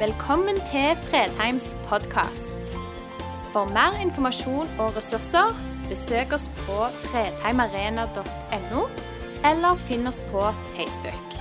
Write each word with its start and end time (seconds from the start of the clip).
Velkommen 0.00 0.56
til 0.56 0.96
Fredheims 0.96 1.76
podkast. 1.84 2.70
For 3.52 3.68
mer 3.68 3.98
informasjon 4.00 4.70
og 4.80 4.94
ressurser, 4.96 5.50
besøk 5.90 6.32
oss 6.32 6.46
på 6.62 6.76
fredheimarena.no, 7.02 8.84
eller 9.50 9.82
finn 9.82 10.08
oss 10.08 10.22
på 10.30 10.46
Facebook. 10.70 11.36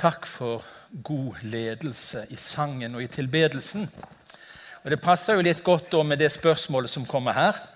Takk 0.00 0.24
for 0.24 0.64
god 1.04 1.44
ledelse 1.44 2.24
i 2.30 2.40
sangen 2.40 2.96
og 2.96 3.04
i 3.04 3.12
tilbedelsen. 3.12 3.90
Og 4.84 4.90
Det 4.90 5.02
passer 5.04 5.36
jo 5.36 5.44
litt 5.44 5.60
godt 5.64 5.92
med 6.06 6.24
det 6.24 6.32
spørsmålet 6.32 6.96
som 6.96 7.04
kommer 7.04 7.36
her. 7.36 7.73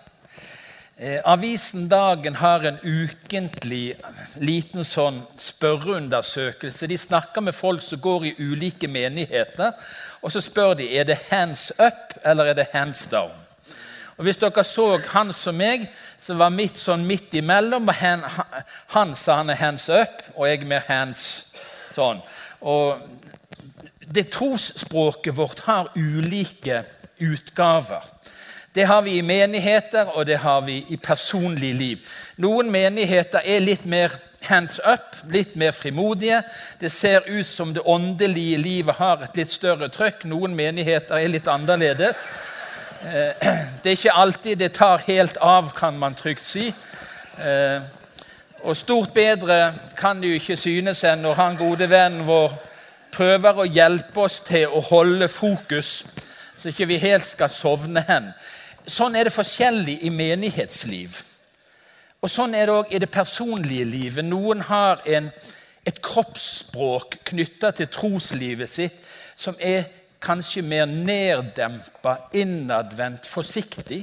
Eh, 1.01 1.21
avisen 1.25 1.89
Dagen 1.89 2.35
har 2.35 2.65
en 2.67 2.79
ukentlig 2.83 3.93
liten 4.43 4.83
sånn 4.83 5.21
spørreundersøkelse. 5.39 6.89
De 6.91 6.97
snakker 6.99 7.45
med 7.47 7.55
folk 7.55 7.85
som 7.87 8.01
går 8.03 8.27
i 8.27 8.33
ulike 8.43 8.91
menigheter, 8.91 9.77
og 10.19 10.35
så 10.35 10.43
spør 10.43 10.75
de 10.81 10.89
er 10.99 11.07
det 11.07 11.21
hands 11.29 11.69
up 11.79 12.17
eller 12.27 12.51
er 12.51 12.59
det 12.59 12.67
hands 12.73 13.05
down. 13.07 13.31
Og 14.17 14.27
Hvis 14.27 14.43
dere 14.43 14.65
så 14.67 14.89
han 15.13 15.31
som 15.33 15.55
meg, 15.55 15.87
så 16.19 16.35
var 16.35 16.51
mitt 16.51 16.75
sånn 16.75 17.07
midt 17.07 17.39
imellom. 17.39 17.87
og 17.89 17.95
Han, 17.95 18.27
han 18.89 19.15
sa 19.15 19.37
han 19.37 19.55
er 19.55 19.63
hands 19.63 19.89
up, 19.89 20.25
og 20.35 20.49
jeg 20.49 20.67
mer 20.67 20.83
hands 20.89 21.53
sånn. 21.95 22.19
Og 22.61 22.99
det 24.03 24.33
trosspråket 24.35 25.37
vårt 25.37 25.63
har 25.71 25.93
ulike 25.95 26.83
utgaver. 27.23 28.18
Det 28.79 28.87
har 28.87 29.01
vi 29.03 29.17
i 29.19 29.23
menigheter, 29.23 30.05
og 30.05 30.27
det 30.27 30.37
har 30.39 30.61
vi 30.61 30.85
i 30.89 30.97
personlig 30.97 31.75
liv. 31.75 32.03
Noen 32.39 32.69
menigheter 32.71 33.43
er 33.43 33.59
litt 33.59 33.83
mer 33.91 34.13
hands 34.47 34.77
up, 34.79 35.17
litt 35.35 35.57
mer 35.59 35.73
frimodige. 35.75 36.45
Det 36.79 36.93
ser 36.95 37.27
ut 37.27 37.47
som 37.47 37.73
det 37.75 37.83
åndelige 37.83 38.61
livet 38.63 38.95
har 39.01 39.25
et 39.27 39.41
litt 39.41 39.51
større 39.51 39.89
trøkk. 39.91 40.23
Noen 40.31 40.55
menigheter 40.55 41.19
er 41.19 41.33
litt 41.33 41.51
annerledes. 41.51 42.21
Eh, 43.03 43.49
det 43.83 43.91
er 43.91 43.97
ikke 43.97 44.15
alltid 44.15 44.63
det 44.63 44.71
tar 44.79 45.03
helt 45.09 45.43
av, 45.43 45.73
kan 45.75 45.99
man 45.99 46.15
trygt 46.15 46.47
si. 46.47 46.69
Eh, 47.43 47.83
og 48.63 48.79
stort 48.79 49.11
bedre 49.11 49.73
kan 49.99 50.23
det 50.23 50.31
jo 50.31 50.39
ikke 50.39 50.61
synes 50.63 51.03
enn 51.03 51.27
når 51.27 51.41
han 51.43 51.59
gode 51.59 51.91
vennen 51.91 52.31
vår 52.31 52.55
prøver 53.11 53.59
å 53.59 53.67
hjelpe 53.67 54.23
oss 54.29 54.39
til 54.47 54.71
å 54.71 54.87
holde 54.93 55.27
fokus, 55.27 56.05
så 56.55 56.71
ikke 56.71 56.91
vi 56.95 57.03
helt 57.03 57.27
skal 57.27 57.51
sovne 57.51 58.07
hen. 58.07 58.31
Sånn 58.89 59.17
er 59.19 59.29
det 59.29 59.35
forskjellig 59.35 59.99
i 60.07 60.11
menighetsliv. 60.13 61.21
Og 62.25 62.31
Sånn 62.33 62.55
er 62.57 62.67
det 62.67 62.75
òg 62.75 62.93
i 62.95 63.01
det 63.03 63.11
personlige 63.13 63.87
livet. 63.87 64.25
Noen 64.27 64.65
har 64.67 65.03
en, 65.07 65.29
et 65.87 66.01
kroppsspråk 66.03 67.21
knytta 67.29 67.71
til 67.77 67.91
troslivet 67.93 68.71
sitt 68.73 69.03
som 69.39 69.59
er 69.61 69.87
kanskje 70.25 70.65
mer 70.67 70.89
neddempa, 70.91 72.17
innadvendt, 72.35 73.29
forsiktig. 73.29 74.03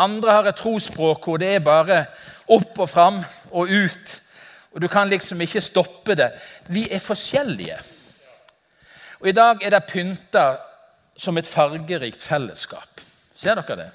Andre 0.00 0.34
har 0.34 0.48
et 0.50 0.58
trosspråk 0.60 1.24
hvor 1.24 1.40
det 1.40 1.54
er 1.54 1.64
bare 1.64 2.02
opp 2.52 2.78
og 2.78 2.90
fram 2.90 3.22
og 3.50 3.70
ut. 3.70 4.16
Og 4.74 4.82
du 4.82 4.88
kan 4.92 5.08
liksom 5.10 5.40
ikke 5.40 5.62
stoppe 5.64 6.18
det. 6.18 6.30
Vi 6.68 6.84
er 6.90 7.02
forskjellige. 7.02 7.78
Og 9.20 9.28
I 9.28 9.36
dag 9.36 9.62
er 9.62 9.74
det 9.74 9.86
pynta 9.88 10.44
som 11.16 11.38
et 11.38 11.48
fargerikt 11.48 12.22
fellesskap. 12.22 13.09
Ser 13.40 13.56
dere 13.56 13.76
det? 13.78 13.90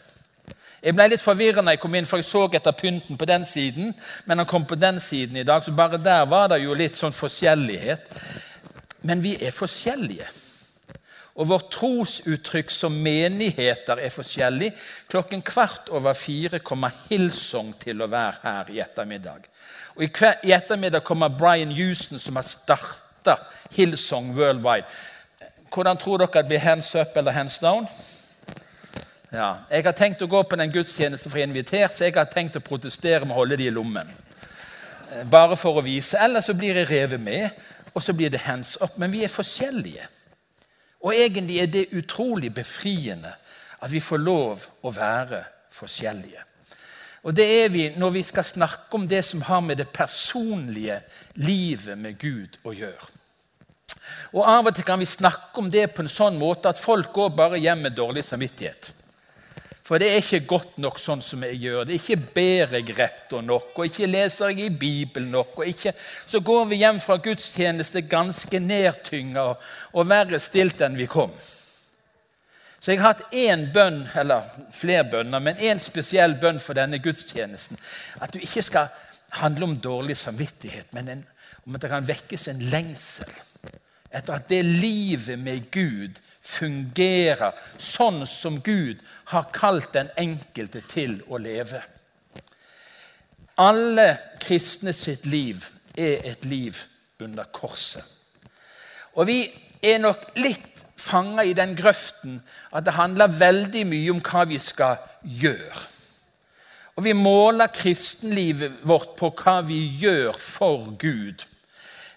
Jeg 0.85 0.93
ble 0.93 1.05
litt 1.09 1.21
forvirra 1.21 1.63
da 1.65 1.73
jeg 1.73 1.81
kom 1.81 1.95
inn, 1.97 2.07
for 2.09 2.21
jeg 2.21 2.27
så 2.29 2.43
etter 2.57 2.73
pynten 2.77 3.17
på 3.17 3.27
den 3.29 3.45
siden. 3.45 3.91
Men 4.25 4.41
han 4.41 4.49
kom 4.49 4.65
på 4.69 4.77
den 4.77 4.99
siden 5.02 5.37
i 5.37 5.45
dag, 5.45 5.63
så 5.65 5.73
bare 5.73 6.02
der 6.02 6.25
var 6.30 6.49
det 6.52 6.64
jo 6.64 6.77
litt 6.77 6.97
sånn 6.97 7.14
forskjellighet. 7.14 8.09
Men 9.05 9.21
vi 9.21 9.36
er 9.37 9.53
forskjellige. 9.53 10.27
Og 11.36 11.49
vårt 11.49 11.67
trosuttrykk 11.73 12.71
som 12.71 12.95
menigheter 13.05 13.99
er 14.02 14.14
forskjellig. 14.14 14.71
Klokken 15.11 15.43
kvart 15.45 15.91
over 15.93 16.15
fire 16.17 16.61
kommer 16.64 16.95
Hillsong 17.09 17.73
til 17.81 18.02
å 18.02 18.09
være 18.09 18.39
her 18.45 18.71
i 18.71 18.81
ettermiddag. 18.86 19.45
Og 19.97 20.05
I 20.05 20.55
ettermiddag 20.55 21.03
kommer 21.05 21.30
Brian 21.30 21.73
Houston, 21.75 22.20
som 22.20 22.39
har 22.39 22.47
starta 22.47 23.37
Hillsong 23.75 24.33
Worldwide. 24.37 24.87
Hvordan 25.73 25.97
tror 25.99 26.23
dere 26.23 26.41
det 26.41 26.49
blir 26.53 26.64
hands 26.64 26.93
up 26.95 27.17
eller 27.17 27.36
hands 27.36 27.59
down? 27.59 27.89
Ja, 29.35 29.65
Jeg 29.69 29.83
har 29.83 29.91
tenkt 29.91 30.21
å 30.23 30.29
gå 30.31 30.39
på 30.47 30.55
den 30.55 30.71
gudstjenesten 30.71 31.31
for 31.31 31.41
invitert, 31.43 31.91
så 31.91 32.05
jeg 32.05 32.15
har 32.15 32.29
tenkt 32.31 32.55
å 32.55 32.63
protestere 32.63 33.25
med 33.25 33.35
å 33.35 33.41
holde 33.41 33.57
de 33.59 33.67
i 33.67 33.73
lommen. 33.73 34.07
Eh, 35.11 35.25
bare 35.27 35.57
for 35.59 35.75
å 35.75 35.83
vise. 35.83 36.15
Eller 36.15 36.39
så 36.39 36.55
blir 36.55 36.79
jeg 36.79 36.87
revet 36.87 37.19
med, 37.19 37.49
og 37.91 38.03
så 38.03 38.15
blir 38.15 38.31
det 38.31 38.45
hands 38.45 38.77
up. 38.79 38.95
Men 38.97 39.11
vi 39.11 39.25
er 39.25 39.33
forskjellige. 39.33 40.07
Og 41.03 41.11
egentlig 41.11 41.59
er 41.59 41.67
det 41.67 41.83
utrolig 41.99 42.53
befriende 42.55 43.35
at 43.81 43.91
vi 43.91 43.99
får 43.99 44.23
lov 44.23 44.69
å 44.81 44.95
være 44.95 45.43
forskjellige. 45.75 46.47
Og 47.27 47.35
det 47.35 47.52
er 47.59 47.69
vi 47.73 47.89
når 47.97 48.15
vi 48.15 48.23
skal 48.23 48.47
snakke 48.47 48.95
om 48.95 49.07
det 49.09 49.23
som 49.25 49.41
har 49.41 49.59
med 49.61 49.83
det 49.83 49.91
personlige 49.91 51.02
livet 51.35 51.97
med 51.97 52.15
Gud 52.21 52.55
å 52.63 52.71
gjøre. 52.71 53.11
Og 54.31 54.45
Av 54.47 54.67
og 54.67 54.75
til 54.75 54.85
kan 54.85 55.02
vi 55.02 55.09
snakke 55.09 55.59
om 55.59 55.67
det 55.71 55.89
på 55.91 56.05
en 56.05 56.11
sånn 56.11 56.37
måte 56.39 56.71
at 56.71 56.79
folk 56.79 57.11
går 57.11 57.35
bare 57.35 57.59
hjem 57.59 57.83
med 57.83 57.97
dårlig 57.97 58.23
samvittighet. 58.23 58.93
For 59.85 60.01
det 60.01 60.07
er 60.09 60.23
ikke 60.23 60.47
godt 60.49 60.79
nok 60.81 60.97
sånn 60.97 61.19
som 61.21 61.43
jeg 61.45 61.59
gjør 61.61 61.83
det. 61.85 61.99
Ikke 61.99 62.17
ber 62.17 62.71
jeg 62.73 62.95
rett 62.97 63.33
og 63.37 63.43
nok, 63.45 63.67
og 63.75 63.85
ikke 63.85 64.09
leser 64.09 64.49
jeg 64.49 64.65
i 64.65 64.77
Bibelen 64.81 65.29
nok. 65.35 65.59
og 65.59 65.67
ikke, 65.69 65.93
Så 66.27 66.39
går 66.39 66.65
vi 66.65 66.79
hjem 66.81 66.99
fra 66.99 67.17
gudstjeneste 67.17 68.01
ganske 68.01 68.59
nedtynga 68.59 69.43
og, 69.93 70.07
verre 70.09 70.39
stilt 70.39 70.81
enn 70.81 70.97
vi 70.97 71.05
kom. 71.05 71.31
Så 72.79 72.91
jeg 72.91 73.01
har 73.01 73.13
hatt 73.13 73.33
én 73.33 73.71
bønn, 73.73 74.07
eller 74.15 74.49
flere 74.73 75.03
bønner, 75.03 75.39
men 75.39 75.57
én 75.57 75.79
spesiell 75.79 76.33
bønn 76.33 76.59
for 76.59 76.73
denne 76.73 76.97
gudstjenesten. 76.97 77.77
At 78.21 78.33
du 78.33 78.39
ikke 78.39 78.65
skal 78.65 78.87
handle 79.29 79.65
om 79.65 79.77
dårlig 79.77 80.17
samvittighet, 80.17 80.93
men 80.93 81.09
en, 81.09 81.25
om 81.65 81.75
at 81.75 81.81
det 81.81 81.89
kan 81.89 82.07
vekkes 82.07 82.47
en 82.47 82.69
lengsel 82.73 83.29
etter 84.15 84.37
at 84.37 84.49
det 84.49 84.61
livet 84.63 85.39
med 85.39 85.65
Gud 85.73 86.21
fungerer 86.45 87.56
sånn 87.82 88.23
som 88.30 88.60
Gud 88.64 89.02
har 89.32 89.50
kalt 89.56 89.94
den 89.95 90.11
enkelte 90.20 90.83
til 90.89 91.17
å 91.28 91.39
leve. 91.42 91.82
Alle 93.61 94.08
kristne 94.44 94.94
sitt 94.94 95.26
liv 95.26 95.66
er 95.98 96.22
et 96.28 96.45
liv 96.45 96.78
under 97.23 97.48
korset. 97.56 98.04
Og 99.16 99.30
vi 99.30 99.39
er 99.82 100.02
nok 100.04 100.28
litt 100.36 100.83
fanga 101.00 101.44
i 101.45 101.56
den 101.56 101.76
grøften 101.78 102.39
at 102.76 102.86
det 102.86 102.98
handler 102.98 103.39
veldig 103.39 103.83
mye 103.88 104.14
om 104.14 104.22
hva 104.23 104.44
vi 104.50 104.60
skal 104.60 104.98
gjøre. 105.23 105.83
Og 106.95 107.04
vi 107.04 107.14
måler 107.17 107.73
kristenlivet 107.76 108.80
vårt 108.88 109.16
på 109.20 109.32
hva 109.42 109.60
vi 109.67 109.82
gjør 110.00 110.38
for 110.39 110.94
Gud. 111.00 111.44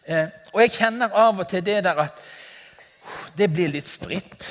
Eh, 0.06 0.30
og 0.54 0.60
jeg 0.62 0.76
kjenner 0.78 1.14
av 1.18 1.40
og 1.42 1.48
til 1.50 1.64
det 1.66 1.80
der 1.86 1.98
at 2.06 2.22
det 3.36 3.50
blir 3.52 3.72
litt 3.72 3.88
stritt. 3.88 4.46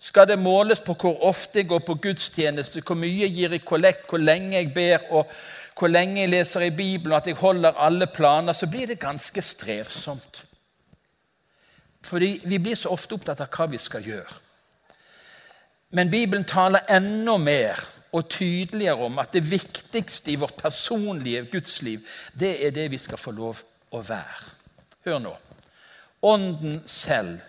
Skal 0.00 0.26
det 0.30 0.38
måles 0.40 0.80
på 0.80 0.94
hvor 0.96 1.24
ofte 1.28 1.60
jeg 1.60 1.68
går 1.68 1.82
på 1.84 1.98
gudstjeneste, 2.00 2.80
hvor 2.80 2.96
mye 2.96 3.26
jeg 3.26 3.34
gir 3.36 3.54
i 3.56 3.64
kollekt, 3.64 4.06
hvor 4.08 4.22
lenge 4.22 4.56
jeg 4.56 4.70
ber, 4.74 5.04
og 5.12 5.28
hvor 5.76 5.92
lenge 5.92 6.22
jeg 6.22 6.32
leser 6.32 6.64
i 6.66 6.70
Bibelen, 6.72 7.12
og 7.12 7.18
at 7.20 7.28
jeg 7.28 7.40
holder 7.40 7.76
alle 7.76 8.08
planer, 8.08 8.56
så 8.56 8.66
blir 8.66 8.88
det 8.88 9.00
ganske 9.00 9.42
strevsomt. 9.44 10.44
Fordi 12.02 12.40
vi 12.44 12.58
blir 12.58 12.78
så 12.80 12.94
ofte 12.94 13.18
opptatt 13.18 13.42
av 13.44 13.52
hva 13.52 13.68
vi 13.68 13.80
skal 13.80 14.06
gjøre. 14.08 14.38
Men 15.92 16.10
Bibelen 16.10 16.46
taler 16.46 16.86
enda 16.88 17.36
mer 17.36 17.80
og 18.14 18.28
tydeligere 18.30 19.04
om 19.04 19.18
at 19.18 19.34
det 19.34 19.44
viktigste 19.50 20.32
i 20.32 20.38
vårt 20.38 20.56
personlige 20.56 21.44
gudsliv, 21.52 22.06
det 22.32 22.54
er 22.66 22.74
det 22.74 22.88
vi 22.90 22.98
skal 22.98 23.18
få 23.18 23.34
lov 23.34 23.60
å 23.92 24.02
være. 24.06 24.50
Hør 25.04 25.22
nå. 25.22 25.34
Ånden 26.22 26.82
selv 26.86 27.40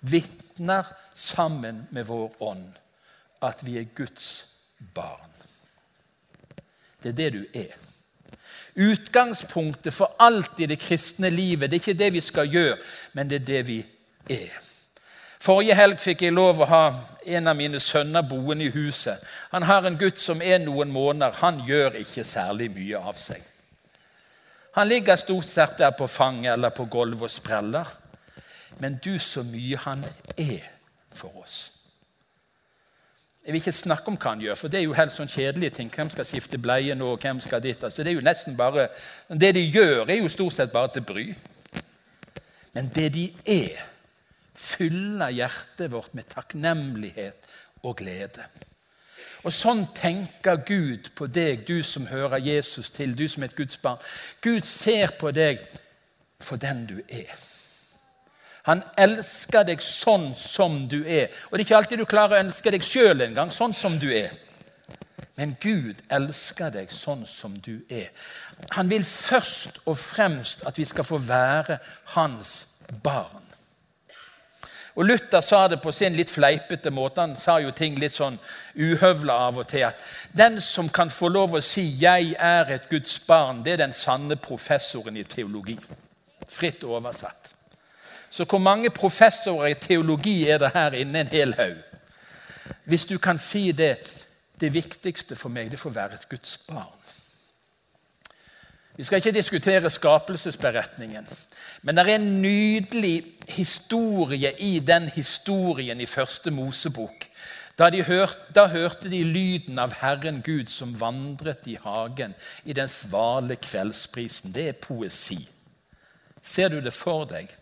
vitner 0.00 0.84
sammen 1.14 1.86
med 1.90 2.06
vår 2.06 2.42
ånd 2.42 2.72
at 3.44 3.62
vi 3.66 3.78
er 3.78 3.88
Guds 3.94 4.46
barn. 4.94 5.32
Det 7.02 7.12
er 7.12 7.16
det 7.16 7.32
du 7.32 7.42
er. 7.54 7.74
Utgangspunktet 8.76 9.94
for 9.94 10.16
alt 10.20 10.60
i 10.60 10.66
det 10.68 10.78
kristne 10.80 11.30
livet 11.30 11.70
det 11.70 11.78
er 11.78 11.84
ikke 11.84 11.98
det 11.98 12.12
vi 12.12 12.20
skal 12.20 12.48
gjøre, 12.52 12.78
men 13.12 13.30
det 13.30 13.40
er 13.40 13.46
det 13.46 13.66
vi 13.68 13.78
er. 14.30 14.56
Forrige 15.40 15.76
helg 15.78 16.00
fikk 16.02 16.24
jeg 16.26 16.34
lov 16.34 16.60
å 16.60 16.68
ha 16.68 16.84
en 17.26 17.46
av 17.46 17.56
mine 17.56 17.80
sønner 17.80 18.24
boende 18.26 18.66
i 18.66 18.72
huset. 18.74 19.20
Han 19.52 19.62
har 19.68 19.86
en 19.86 19.98
gutt 19.98 20.18
som 20.18 20.42
er 20.42 20.58
noen 20.58 20.90
måneder. 20.90 21.36
Han 21.42 21.60
gjør 21.66 22.00
ikke 22.00 22.24
særlig 22.24 22.70
mye 22.74 22.98
av 22.98 23.20
seg. 23.20 23.44
Han 24.76 24.88
ligger 24.88 25.16
stort 25.16 25.46
sett 25.48 25.78
der 25.78 25.94
på 25.96 26.08
fanget 26.10 26.52
eller 26.52 26.74
på 26.74 26.88
gulvet 26.90 27.30
og 27.30 27.32
spreller 27.32 27.92
men 28.78 29.00
du 29.04 29.18
så 29.18 29.42
mye 29.46 29.78
han 29.86 30.04
er 30.36 30.66
for 31.12 31.42
oss. 31.42 31.72
Jeg 33.46 33.52
vil 33.52 33.60
ikke 33.60 33.72
snakke 33.72 34.10
om 34.10 34.16
hva 34.18 34.32
han 34.34 34.40
gjør, 34.42 34.56
for 34.58 34.68
det 34.68 34.80
er 34.80 34.88
jo 34.88 34.94
helt 34.98 35.12
sånn 35.14 35.30
kjedelige 35.30 35.76
ting. 35.76 35.90
Hvem 35.94 36.08
skal 36.10 36.26
skifte 36.26 36.58
bleie 36.58 36.96
nå, 36.98 37.12
hvem 37.22 37.38
skal 37.40 37.62
dit? 37.62 37.84
Altså, 37.84 38.02
det 38.02 38.10
er 38.10 38.18
jo 38.18 38.54
bare, 38.58 38.88
det 39.30 39.52
de 39.54 39.62
gjør, 39.62 40.08
er 40.10 40.18
jo 40.18 40.28
stort 40.28 40.56
sett 40.56 40.72
bare 40.74 40.90
til 40.96 41.06
bry. 41.06 41.26
Men 42.74 42.90
det 42.94 43.12
de 43.14 43.28
er, 43.46 43.84
fyller 44.56 45.30
hjertet 45.30 45.92
vårt 45.92 46.14
med 46.18 46.26
takknemlighet 46.28 47.46
og 47.86 47.96
glede. 48.02 48.48
Og 49.46 49.54
Sånn 49.54 49.86
tenker 49.94 50.58
Gud 50.66 51.12
på 51.14 51.28
deg, 51.30 51.62
du 51.68 51.78
som 51.86 52.08
hører 52.10 52.42
Jesus 52.42 52.90
til, 52.90 53.14
du 53.14 53.28
som 53.30 53.44
er 53.44 53.52
et 53.52 53.56
Guds 53.56 53.78
barn. 53.78 54.02
Gud 54.42 54.66
ser 54.66 55.14
på 55.20 55.30
deg 55.30 55.62
for 56.42 56.58
den 56.58 56.82
du 56.90 56.98
er. 57.06 57.30
Han 58.66 58.82
elsker 58.98 59.66
deg 59.66 59.82
sånn 59.82 60.32
som 60.38 60.84
du 60.90 61.04
er. 61.04 61.30
Og 61.50 61.58
Det 61.58 61.62
er 61.62 61.66
ikke 61.66 61.78
alltid 61.78 62.02
du 62.02 62.08
klarer 62.10 62.36
å 62.36 62.44
elske 62.46 62.72
deg 62.74 62.82
sjøl 62.82 63.22
engang, 63.28 63.50
sånn 63.54 63.74
som 63.74 63.98
du 64.02 64.10
er. 64.10 64.34
Men 65.36 65.56
Gud 65.60 66.00
elsker 66.10 66.72
deg 66.72 66.90
sånn 66.90 67.26
som 67.28 67.54
du 67.60 67.84
er. 67.92 68.08
Han 68.74 68.88
vil 68.90 69.04
først 69.04 69.82
og 69.84 69.98
fremst 70.00 70.64
at 70.66 70.78
vi 70.80 70.86
skal 70.88 71.04
få 71.04 71.20
være 71.22 71.78
hans 72.16 72.66
barn. 73.04 73.44
Og 74.96 75.04
Luther 75.04 75.42
sa 75.44 75.66
det 75.68 75.82
på 75.82 75.92
sin 75.92 76.16
litt 76.16 76.32
fleipete 76.32 76.90
måte. 76.90 77.20
Han 77.20 77.36
sa 77.36 77.58
jo 77.60 77.70
ting 77.76 77.98
litt 78.00 78.14
sånn 78.14 78.38
uhøvla 78.74 79.34
av 79.50 79.58
og 79.60 79.68
til. 79.68 79.84
at 79.84 80.00
Den 80.32 80.56
som 80.60 80.88
kan 80.88 81.12
få 81.12 81.28
lov 81.28 81.54
å 81.54 81.60
si 81.60 81.82
'jeg 81.82 82.34
er 82.38 82.72
et 82.72 82.88
Guds 82.88 83.18
barn', 83.18 83.62
det 83.62 83.72
er 83.72 83.76
den 83.76 83.92
sanne 83.92 84.36
professoren 84.36 85.16
i 85.16 85.22
teologi. 85.22 85.78
Fritt 86.48 86.82
oversatt. 86.84 87.45
Så 88.36 88.44
hvor 88.44 88.58
mange 88.60 88.90
professorer 88.90 89.70
i 89.72 89.74
teologi 89.80 90.48
er 90.48 90.58
det 90.60 90.74
her 90.74 90.92
inne? 90.92 91.22
En 91.24 91.32
hel 91.32 91.54
haug. 91.56 91.78
Hvis 92.84 93.06
du 93.08 93.18
kan 93.18 93.38
si 93.38 93.72
det 93.72 93.96
Det 94.60 94.70
viktigste 94.72 95.36
for 95.36 95.52
meg 95.52 95.68
det 95.68 95.76
får 95.76 95.92
være 95.92 96.14
et 96.16 96.28
Guds 96.30 96.54
barn. 96.68 96.96
Vi 98.96 99.04
skal 99.04 99.20
ikke 99.20 99.32
diskutere 99.36 99.90
skapelsesberetningen, 99.90 101.26
men 101.82 101.96
det 101.96 102.04
er 102.06 102.14
en 102.14 102.40
nydelig 102.42 103.34
historie 103.48 104.52
i 104.58 104.78
den 104.80 105.10
historien 105.12 106.00
i 106.00 106.06
første 106.06 106.50
Mosebok. 106.50 107.26
Da, 107.78 107.90
hørte, 107.90 108.40
da 108.54 108.66
hørte 108.66 109.10
de 109.10 109.22
lyden 109.24 109.78
av 109.78 109.92
Herren 110.00 110.40
Gud 110.40 110.72
som 110.72 110.96
vandret 111.00 111.68
i 111.68 111.76
hagen 111.84 112.32
i 112.64 112.72
den 112.72 112.88
svale 112.88 113.56
kveldsprisen. 113.56 114.54
Det 114.56 114.68
er 114.68 114.72
poesi. 114.72 115.48
Ser 116.42 116.68
du 116.68 116.80
det 116.80 116.96
for 116.96 117.28
deg? 117.28 117.52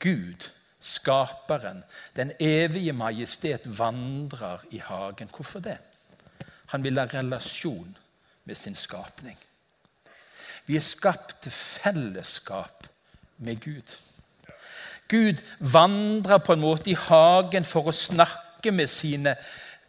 Gud, 0.00 0.50
skaperen, 0.80 1.84
den 2.16 2.32
evige 2.40 2.92
majestet, 2.92 3.68
vandrer 3.78 4.64
i 4.70 4.78
hagen. 4.78 5.30
Hvorfor 5.36 5.60
det? 5.60 5.78
Han 6.66 6.84
vil 6.84 6.98
ha 6.98 7.06
relasjon 7.06 7.96
med 8.44 8.56
sin 8.56 8.74
skapning. 8.74 9.36
Vi 10.66 10.76
er 10.76 10.84
skapt 10.84 11.42
til 11.42 11.52
fellesskap 11.52 12.86
med 13.38 13.60
Gud. 13.60 13.96
Gud 15.10 15.42
vandrer 15.58 16.38
på 16.38 16.54
en 16.54 16.62
måte 16.62 16.92
i 16.92 16.98
hagen 17.08 17.66
for 17.66 17.90
å 17.90 17.96
snakke 17.96 18.70
med 18.70 18.86
sine 18.86 19.34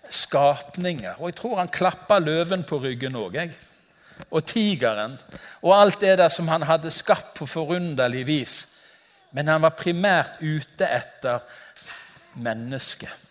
skapninger. 0.09 1.19
Og 1.19 1.29
jeg 1.29 1.37
tror 1.37 1.59
han 1.59 1.71
klappa 1.71 2.17
løven 2.19 2.65
på 2.67 2.79
ryggen 2.81 3.19
òg. 3.19 3.37
Og 4.31 4.45
tigeren. 4.45 5.17
Og 5.61 5.75
alt 5.77 6.01
det 6.01 6.17
der 6.17 6.33
som 6.33 6.49
han 6.49 6.65
hadde 6.65 6.91
skapt 6.91 7.35
på 7.37 7.45
forunderlig 7.45 8.25
vis. 8.27 8.57
Men 9.31 9.47
han 9.47 9.61
var 9.61 9.77
primært 9.79 10.41
ute 10.41 10.87
etter 10.87 11.43
mennesket. 12.35 13.27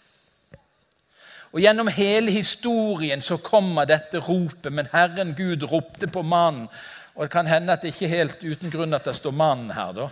Og 1.52 1.60
Gjennom 1.60 1.90
hele 1.90 2.30
historien 2.30 3.22
så 3.22 3.36
kommer 3.42 3.88
dette 3.88 4.20
ropet, 4.22 4.70
men 4.72 4.88
Herren 4.92 5.34
Gud 5.34 5.66
ropte 5.66 6.06
på 6.06 6.22
mannen. 6.22 6.68
Og 7.14 7.22
Det 7.22 7.30
kan 7.30 7.46
hende 7.46 7.72
at 7.72 7.82
det 7.82 7.88
ikke 7.94 8.06
er 8.06 8.16
helt 8.16 8.44
uten 8.44 8.70
grunn 8.70 8.94
at 8.94 9.04
det 9.04 9.14
står 9.16 9.30
'mannen' 9.30 9.74
her. 9.74 9.92
da. 9.92 10.08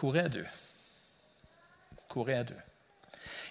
Hvor 0.00 0.14
er 0.16 0.28
du? 0.28 0.44
Hvor 2.12 2.28
er 2.28 2.42
du? 2.42 2.54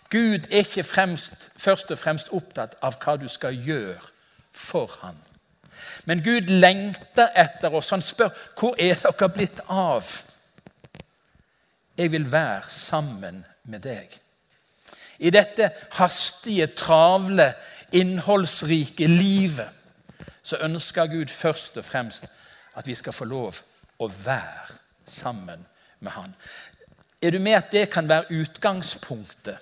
Gud 0.10 0.40
er 0.52 0.58
ikke 0.58 0.84
fremst, 0.84 1.52
først 1.58 1.92
og 1.92 2.00
fremst 2.00 2.30
opptatt 2.32 2.76
av 2.82 2.96
hva 3.04 3.18
du 3.18 3.28
skal 3.28 3.56
gjøre 3.56 4.00
for 4.52 4.92
ham. 5.02 5.18
Men 6.06 6.24
Gud 6.24 6.50
lengter 6.50 7.30
etter 7.36 7.74
oss. 7.74 7.92
Han 7.96 8.02
spør 8.02 8.34
hvor 8.60 8.76
er 8.80 9.00
dere 9.04 9.30
blitt 9.34 9.60
av. 9.70 10.08
Jeg 11.98 12.12
vil 12.12 12.32
være 12.32 12.70
sammen 12.70 13.44
med 13.66 13.84
deg. 13.86 14.20
I 15.18 15.32
dette 15.34 15.72
hastige, 15.98 16.68
travle, 16.78 17.54
innholdsrike 17.92 19.08
livet 19.08 19.74
så 20.48 20.60
ønsker 20.64 21.10
Gud 21.12 21.28
først 21.28 21.78
og 21.78 21.86
fremst 21.86 22.28
at 22.78 22.88
vi 22.88 22.96
skal 22.96 23.16
få 23.16 23.26
lov 23.26 23.58
å 24.00 24.08
være 24.08 24.78
sammen 25.08 25.66
med 26.00 26.12
Han. 26.12 26.36
Er 27.22 27.32
du 27.32 27.40
med 27.40 27.58
at 27.58 27.72
det 27.72 27.90
kan 27.90 28.10
være 28.10 28.32
utgangspunktet 28.32 29.58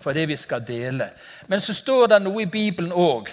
for 0.00 0.12
det 0.12 0.28
vi 0.28 0.36
skal 0.36 0.62
dele? 0.66 1.10
Men 1.46 1.60
så 1.60 1.74
står 1.74 2.06
det 2.06 2.22
noe 2.22 2.42
i 2.44 2.50
Bibelen 2.50 2.92
òg 2.92 3.32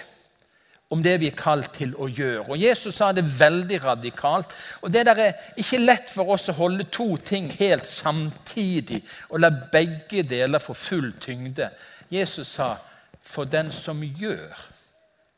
om 0.90 1.02
det 1.02 1.16
vi 1.20 1.26
er 1.26 1.38
kalt 1.38 1.72
til 1.74 1.94
å 1.98 2.06
gjøre. 2.06 2.44
Og 2.54 2.60
Jesus 2.62 2.94
sa 2.94 3.10
det 3.12 3.24
veldig 3.38 3.80
radikalt. 3.84 4.52
og 4.82 4.92
Det 4.92 5.06
der 5.06 5.18
er 5.18 5.32
ikke 5.58 5.82
lett 5.82 6.10
for 6.10 6.30
oss 6.36 6.48
å 6.48 6.58
holde 6.60 6.84
to 6.84 7.16
ting 7.16 7.50
helt 7.58 7.86
samtidig 7.86 9.02
og 9.28 9.40
la 9.40 9.50
begge 9.72 10.22
deler 10.22 10.62
få 10.62 10.74
full 10.74 11.12
tyngde. 11.20 11.70
Jesus 12.10 12.48
sa, 12.48 12.76
'For 13.22 13.44
den 13.44 13.72
som 13.72 14.02
gjør' 14.02 14.76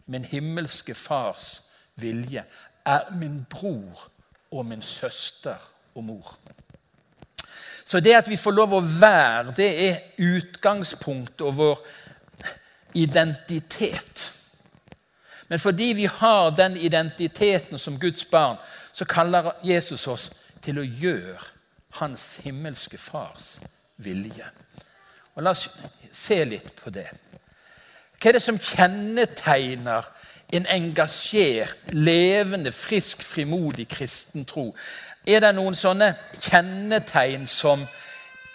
min 0.07 0.25
himmelske 0.25 0.95
fars 0.95 1.63
vilje, 1.97 2.45
er 2.87 3.17
min 3.17 3.47
bror 3.51 4.09
og 4.51 4.67
min 4.67 4.83
søster 4.83 5.57
og 5.95 6.05
mor. 6.05 6.39
Så 7.85 8.01
det 8.01 8.15
at 8.17 8.29
vi 8.29 8.37
får 8.37 8.51
lov 8.51 8.73
å 8.73 8.81
være, 8.81 9.53
det 9.57 9.69
er 9.89 10.01
utgangspunktet 10.19 11.41
og 11.41 11.57
vår 11.57 11.79
identitet. 12.95 14.33
Men 15.49 15.59
fordi 15.59 15.93
vi 15.97 16.07
har 16.07 16.51
den 16.51 16.77
identiteten 16.77 17.79
som 17.79 17.99
Guds 17.99 18.25
barn, 18.25 18.57
så 18.93 19.05
kaller 19.05 19.53
Jesus 19.65 20.07
oss 20.07 20.31
til 20.63 20.79
å 20.79 20.85
gjøre 20.85 21.39
Hans 21.99 22.37
himmelske 22.45 22.99
Fars 22.99 23.57
vilje. 23.97 24.45
Og 25.35 25.43
La 25.43 25.55
oss 25.55 25.69
se 26.13 26.43
litt 26.45 26.73
på 26.77 26.91
det. 26.91 27.09
Hva 28.19 28.31
er 28.31 28.37
det 28.37 28.43
som 28.43 28.59
kjennetegner 28.59 30.07
en 30.53 30.67
engasjert, 30.67 31.93
levende, 31.93 32.73
frisk, 32.73 33.23
frimodig 33.23 33.87
kristen 33.89 34.45
tro? 34.49 34.73
Er 35.27 35.45
det 35.45 35.53
noen 35.55 35.77
sånne 35.79 36.15
kjennetegn 36.43 37.47
som 37.47 37.87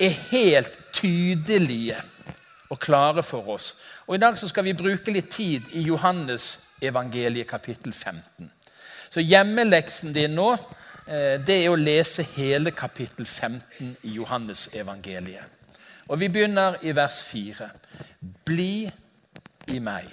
er 0.02 0.18
helt 0.32 0.76
tydelige 0.94 2.02
og 2.70 2.82
klare 2.84 3.24
for 3.24 3.56
oss? 3.56 3.74
Og 4.08 4.18
I 4.18 4.22
dag 4.22 4.38
skal 4.38 4.68
vi 4.68 4.76
bruke 4.78 5.16
litt 5.16 5.32
tid 5.32 5.72
i 5.72 5.86
Johannes 5.88 6.58
evangeliet 6.84 7.48
kapittel 7.48 7.94
15. 7.94 8.52
Så 9.10 9.22
Hjemmeleksen 9.22 10.14
din 10.14 10.36
nå 10.36 10.52
eh, 10.54 11.40
det 11.40 11.60
er 11.62 11.72
å 11.72 11.80
lese 11.80 12.26
hele 12.36 12.74
kapittel 12.76 13.26
15 13.26 13.96
i 14.04 14.16
Johannes 14.18 14.68
evangeliet. 14.74 15.46
Og 16.10 16.20
Vi 16.20 16.30
begynner 16.30 16.80
i 16.84 16.92
vers 16.96 17.22
4. 17.30 17.70
Bli 18.46 18.90
i 19.72 19.80
meg, 19.80 20.10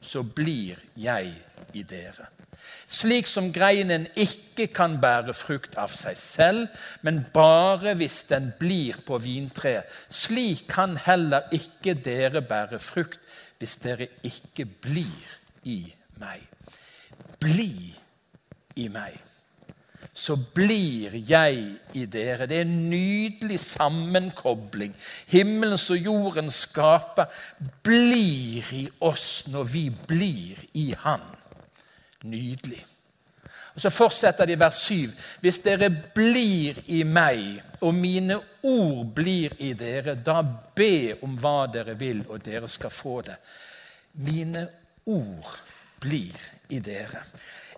så 0.00 0.22
blir 0.22 0.78
jeg 0.94 1.32
i 1.74 1.82
dere. 1.82 2.28
Slik 2.88 3.26
som 3.30 3.52
greinen 3.54 4.06
ikke 4.18 4.68
kan 4.74 4.96
bære 5.00 5.34
frukt 5.36 5.76
av 5.78 5.92
seg 5.94 6.18
selv, 6.18 6.84
men 7.06 7.20
bare 7.34 7.94
hvis 7.98 8.22
den 8.30 8.50
blir 8.58 8.98
på 9.06 9.18
vintreet, 9.22 9.86
slik 10.10 10.66
kan 10.70 10.96
heller 11.04 11.46
ikke 11.54 11.94
dere 11.94 12.42
bære 12.42 12.80
frukt 12.82 13.20
hvis 13.58 13.76
dere 13.82 14.08
ikke 14.26 14.66
blir 14.82 15.37
i 15.68 15.80
meg. 16.18 16.44
Bli 17.38 17.72
i 18.78 18.88
meg 18.92 19.24
så 20.18 20.34
blir 20.36 21.14
jeg 21.28 21.58
i 21.94 22.04
dere. 22.10 22.46
Det 22.50 22.58
er 22.58 22.66
en 22.66 22.90
nydelig 22.90 23.60
sammenkobling. 23.62 24.94
Himmelens 25.30 25.86
og 25.94 26.02
jordens 26.02 26.62
skaper 26.66 27.30
blir 27.86 28.66
i 28.74 28.84
oss 29.06 29.44
når 29.50 29.68
vi 29.72 29.84
blir 29.90 30.64
i 30.74 30.90
Han. 31.04 31.22
Nydelig. 32.26 32.84
Og 33.74 33.80
Så 33.80 33.90
fortsetter 33.94 34.46
det 34.46 34.56
i 34.56 34.58
vers 34.58 34.80
7. 34.88 35.12
Hvis 35.40 35.60
dere 35.62 35.90
blir 36.14 36.80
i 36.90 37.04
meg, 37.06 37.60
og 37.80 37.94
mine 37.94 38.40
ord 38.66 39.04
blir 39.14 39.54
i 39.62 39.70
dere, 39.78 40.16
da 40.18 40.42
be 40.42 41.14
om 41.22 41.38
hva 41.38 41.68
dere 41.70 41.94
vil, 41.94 42.24
og 42.26 42.42
dere 42.42 42.66
skal 42.68 42.90
få 42.90 43.20
det. 43.22 43.36
Mine 44.26 44.66
ord 45.08 45.54
blir 46.02 46.36
i 46.68 46.80
dere. 46.84 47.24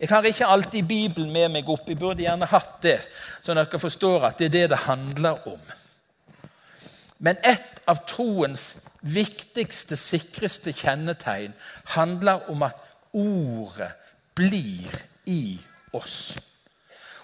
Jeg 0.00 0.08
har 0.08 0.26
ikke 0.26 0.48
alltid 0.48 0.88
Bibelen 0.88 1.32
med 1.32 1.52
meg 1.54 1.68
opp. 1.68 1.88
Jeg 1.88 1.98
burde 2.00 2.24
gjerne 2.24 2.48
hatt 2.48 2.78
det, 2.84 2.98
så 3.44 3.54
dere 3.56 3.80
forstår 3.80 4.30
at 4.30 4.40
det 4.40 4.50
er 4.50 4.56
det 4.56 4.66
det 4.72 4.84
handler 4.86 5.40
om. 5.48 5.60
Men 7.20 7.40
et 7.44 7.82
av 7.90 8.00
troens 8.08 8.74
viktigste, 9.00 9.96
sikreste 10.00 10.72
kjennetegn 10.76 11.52
handler 11.96 12.48
om 12.52 12.64
at 12.64 12.80
ordet 13.12 13.92
blir 14.38 14.94
i 15.28 15.58
oss. 15.96 16.32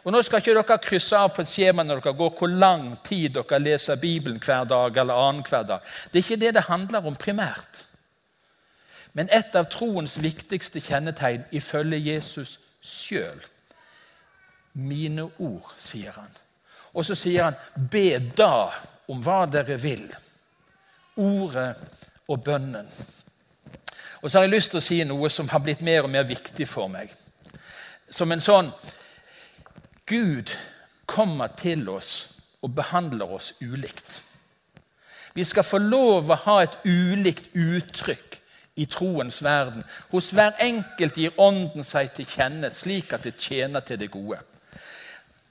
Og 0.07 0.13
Nå 0.15 0.21
skal 0.23 0.39
ikke 0.39 0.55
dere 0.55 0.79
krysse 0.79 1.19
av 1.19 1.33
på 1.35 1.43
et 1.43 1.51
skjema 1.51 1.83
når 1.83 2.05
dere 2.05 2.19
går 2.19 2.35
hvor 2.39 2.53
lang 2.53 2.93
tid 3.07 3.35
dere 3.35 3.59
leser 3.59 3.99
Bibelen 3.99 4.39
hver 4.39 4.69
dag. 4.69 4.97
eller 4.97 5.15
annen 5.19 5.43
hver 5.43 5.65
dag. 5.67 5.81
Det 6.13 6.21
er 6.21 6.25
ikke 6.25 6.43
det 6.45 6.55
det 6.55 6.69
handler 6.69 7.07
om 7.07 7.17
primært. 7.17 7.83
Men 9.17 9.31
et 9.33 9.55
av 9.57 9.71
troens 9.73 10.19
viktigste 10.21 10.83
kjennetegn 10.85 11.47
ifølge 11.57 12.03
Jesus 12.05 12.59
sjøl 12.85 13.41
Mine 14.77 15.25
ord, 15.41 15.71
sier 15.81 16.13
han. 16.13 16.29
Og 16.93 17.07
så 17.09 17.15
sier 17.17 17.47
han, 17.47 17.55
be 17.89 18.19
da 18.37 18.69
om 19.09 19.23
hva 19.25 19.47
dere 19.49 19.79
vil. 19.81 20.05
Ordet 21.17 21.71
og 22.29 22.43
bønnen. 22.45 22.91
Og 24.21 24.29
så 24.29 24.37
har 24.37 24.45
jeg 24.45 24.53
lyst 24.53 24.75
til 24.75 24.83
å 24.83 24.85
si 24.85 25.01
noe 25.09 25.33
som 25.33 25.49
har 25.49 25.65
blitt 25.65 25.81
mer 25.81 26.05
og 26.05 26.13
mer 26.13 26.29
viktig 26.29 26.69
for 26.69 26.93
meg. 26.93 27.09
Som 28.13 28.37
en 28.37 28.45
sånn 28.45 28.69
Gud 30.05 30.53
kommer 31.09 31.57
til 31.57 31.89
oss 31.89 32.13
og 32.61 32.77
behandler 32.77 33.33
oss 33.33 33.55
ulikt. 33.65 34.21
Vi 35.33 35.45
skal 35.45 35.65
få 35.65 35.81
lov 35.81 36.29
å 36.29 36.43
ha 36.45 36.63
et 36.67 36.77
ulikt 36.85 37.57
uttrykk 37.57 38.43
i 38.77 38.87
troens 38.87 39.43
verden. 39.45 39.85
Hos 40.11 40.31
hver 40.37 40.59
enkelt 40.61 41.17
gir 41.17 41.37
Ånden 41.41 41.85
seg 41.85 42.13
til 42.17 42.29
kjenne 42.29 42.71
slik 42.71 43.15
at 43.17 43.25
det 43.25 43.37
tjener 43.41 43.85
til 43.87 44.01
det 44.01 44.11
gode. 44.13 44.39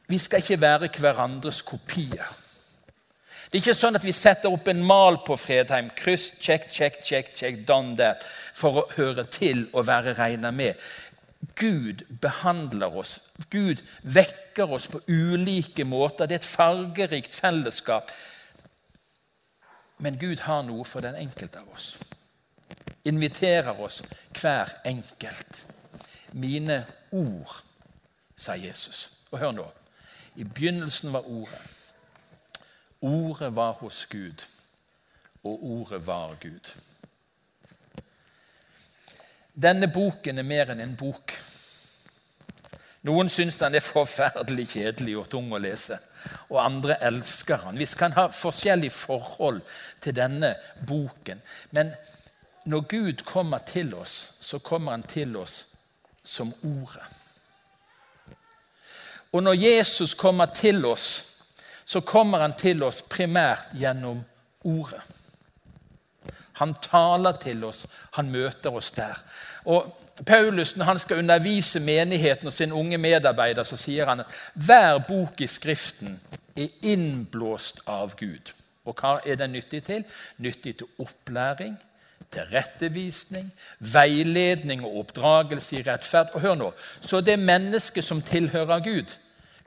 Vi 0.08 0.17
skal 0.22 0.44
ikke 0.44 0.62
være 0.62 0.89
hverandres 1.00 1.63
kopier. 1.65 2.29
Det 3.46 3.60
er 3.60 3.63
ikke 3.63 3.77
sånn 3.77 3.98
at 3.98 4.05
vi 4.05 4.13
setter 4.13 4.53
opp 4.53 4.67
en 4.70 4.82
mal 4.86 5.22
på 5.25 5.38
Fredheim. 5.39 5.89
Kryss, 5.98 6.32
check, 6.41 6.67
check, 6.74 7.01
check, 7.05 7.34
check, 7.34 7.62
done 7.65 7.96
that, 7.98 8.25
for 8.53 8.82
å 8.82 8.88
høre 8.98 9.25
til 9.32 9.67
og 9.72 9.88
være 9.88 10.15
regna 10.17 10.51
med. 10.51 10.82
Gud 11.55 12.03
behandler 12.22 12.98
oss. 12.98 13.20
Gud 13.53 13.82
vekker 14.01 14.72
oss 14.75 14.89
på 14.91 15.01
ulike 15.08 15.86
måter. 15.86 16.25
Det 16.25 16.39
er 16.39 16.44
et 16.44 16.50
fargerikt 16.50 17.38
fellesskap. 17.38 18.12
Men 19.98 20.20
Gud 20.20 20.44
har 20.46 20.65
noe 20.67 20.84
for 20.84 21.05
den 21.05 21.15
enkelte 21.15 21.62
av 21.62 21.70
oss. 21.77 21.94
Inviterer 23.05 23.79
oss 23.81 24.01
hver 24.33 24.74
enkelt. 24.85 25.65
Mine 26.33 26.85
ord, 27.12 27.62
sa 28.35 28.57
Jesus. 28.59 29.12
Og 29.31 29.39
hør 29.39 29.51
nå. 29.55 29.65
I 30.35 30.43
begynnelsen 30.43 31.13
var 31.13 31.29
Ordet. 31.29 31.62
Ordet 33.01 33.55
var 33.55 33.71
hos 33.71 34.05
Gud, 34.05 34.43
og 35.43 35.63
ordet 35.63 36.07
var 36.07 36.35
Gud. 36.41 36.71
Denne 39.55 39.88
boken 39.88 40.39
er 40.41 40.47
mer 40.47 40.71
enn 40.74 40.81
en 40.83 40.95
bok. 40.97 41.31
Noen 43.05 43.29
syns 43.29 43.59
den 43.59 43.77
er 43.77 43.85
forferdelig 43.85 44.65
kjedelig 44.74 45.19
og 45.21 45.29
tung 45.29 45.51
å 45.53 45.62
lese, 45.62 46.00
og 46.50 46.63
andre 46.63 46.97
elsker 47.05 47.67
den. 47.67 47.77
Vi 47.77 47.88
kan 48.00 48.15
ha 48.17 48.25
forskjellig 48.33 48.89
forhold 48.91 49.62
til 50.01 50.17
denne 50.17 50.55
boken, 50.89 51.43
men 51.77 51.93
når 52.65 52.81
Gud 52.81 53.25
kommer 53.25 53.57
til 53.57 53.93
oss, 53.93 54.34
så 54.39 54.60
kommer 54.60 54.91
han 54.91 55.03
til 55.03 55.36
oss 55.38 55.65
som 56.24 56.53
Ordet. 56.63 57.05
Og 59.31 59.43
når 59.43 59.53
Jesus 59.53 60.13
kommer 60.13 60.45
til 60.45 60.86
oss, 60.86 61.36
så 61.86 62.01
kommer 62.01 62.39
han 62.39 62.53
til 62.57 62.84
oss 62.84 63.01
primært 63.01 63.69
gjennom 63.74 64.24
Ordet. 64.63 65.01
Han 66.55 66.74
taler 66.81 67.38
til 67.38 67.63
oss, 67.63 67.86
han 68.15 68.31
møter 68.31 68.74
oss 68.74 68.91
der. 68.95 69.19
Og 69.65 69.91
Paulus, 70.25 70.75
når 70.77 70.86
han 70.86 71.00
skal 71.00 71.17
undervise 71.19 71.79
menigheten 71.79 72.48
og 72.48 72.53
sin 72.53 72.72
unge 72.72 72.98
medarbeider, 72.98 73.63
så 73.63 73.77
sier 73.77 74.07
han 74.07 74.24
at 74.24 74.38
hver 74.53 75.01
bok 75.07 75.41
i 75.41 75.48
Skriften 75.51 76.15
er 76.55 76.72
innblåst 76.81 77.84
av 77.88 78.15
Gud. 78.15 78.53
Og 78.86 78.95
hva 78.95 79.17
er 79.25 79.36
den 79.36 79.51
nyttig 79.51 79.84
til? 79.84 80.05
Nyttig 80.38 80.77
til 80.79 80.88
opplæring, 81.03 81.75
tilrettevisning, 82.31 83.51
veiledning 83.79 84.84
og 84.86 84.98
oppdragelse 85.03 85.79
i 85.79 85.84
rettferd. 85.86 86.34
Og 86.34 86.41
hør 86.41 86.55
nå, 86.55 86.74
Så 87.01 87.22
det 87.22 87.39
mennesket 87.39 88.03
som 88.03 88.22
tilhører 88.22 88.79
Gud, 88.79 89.15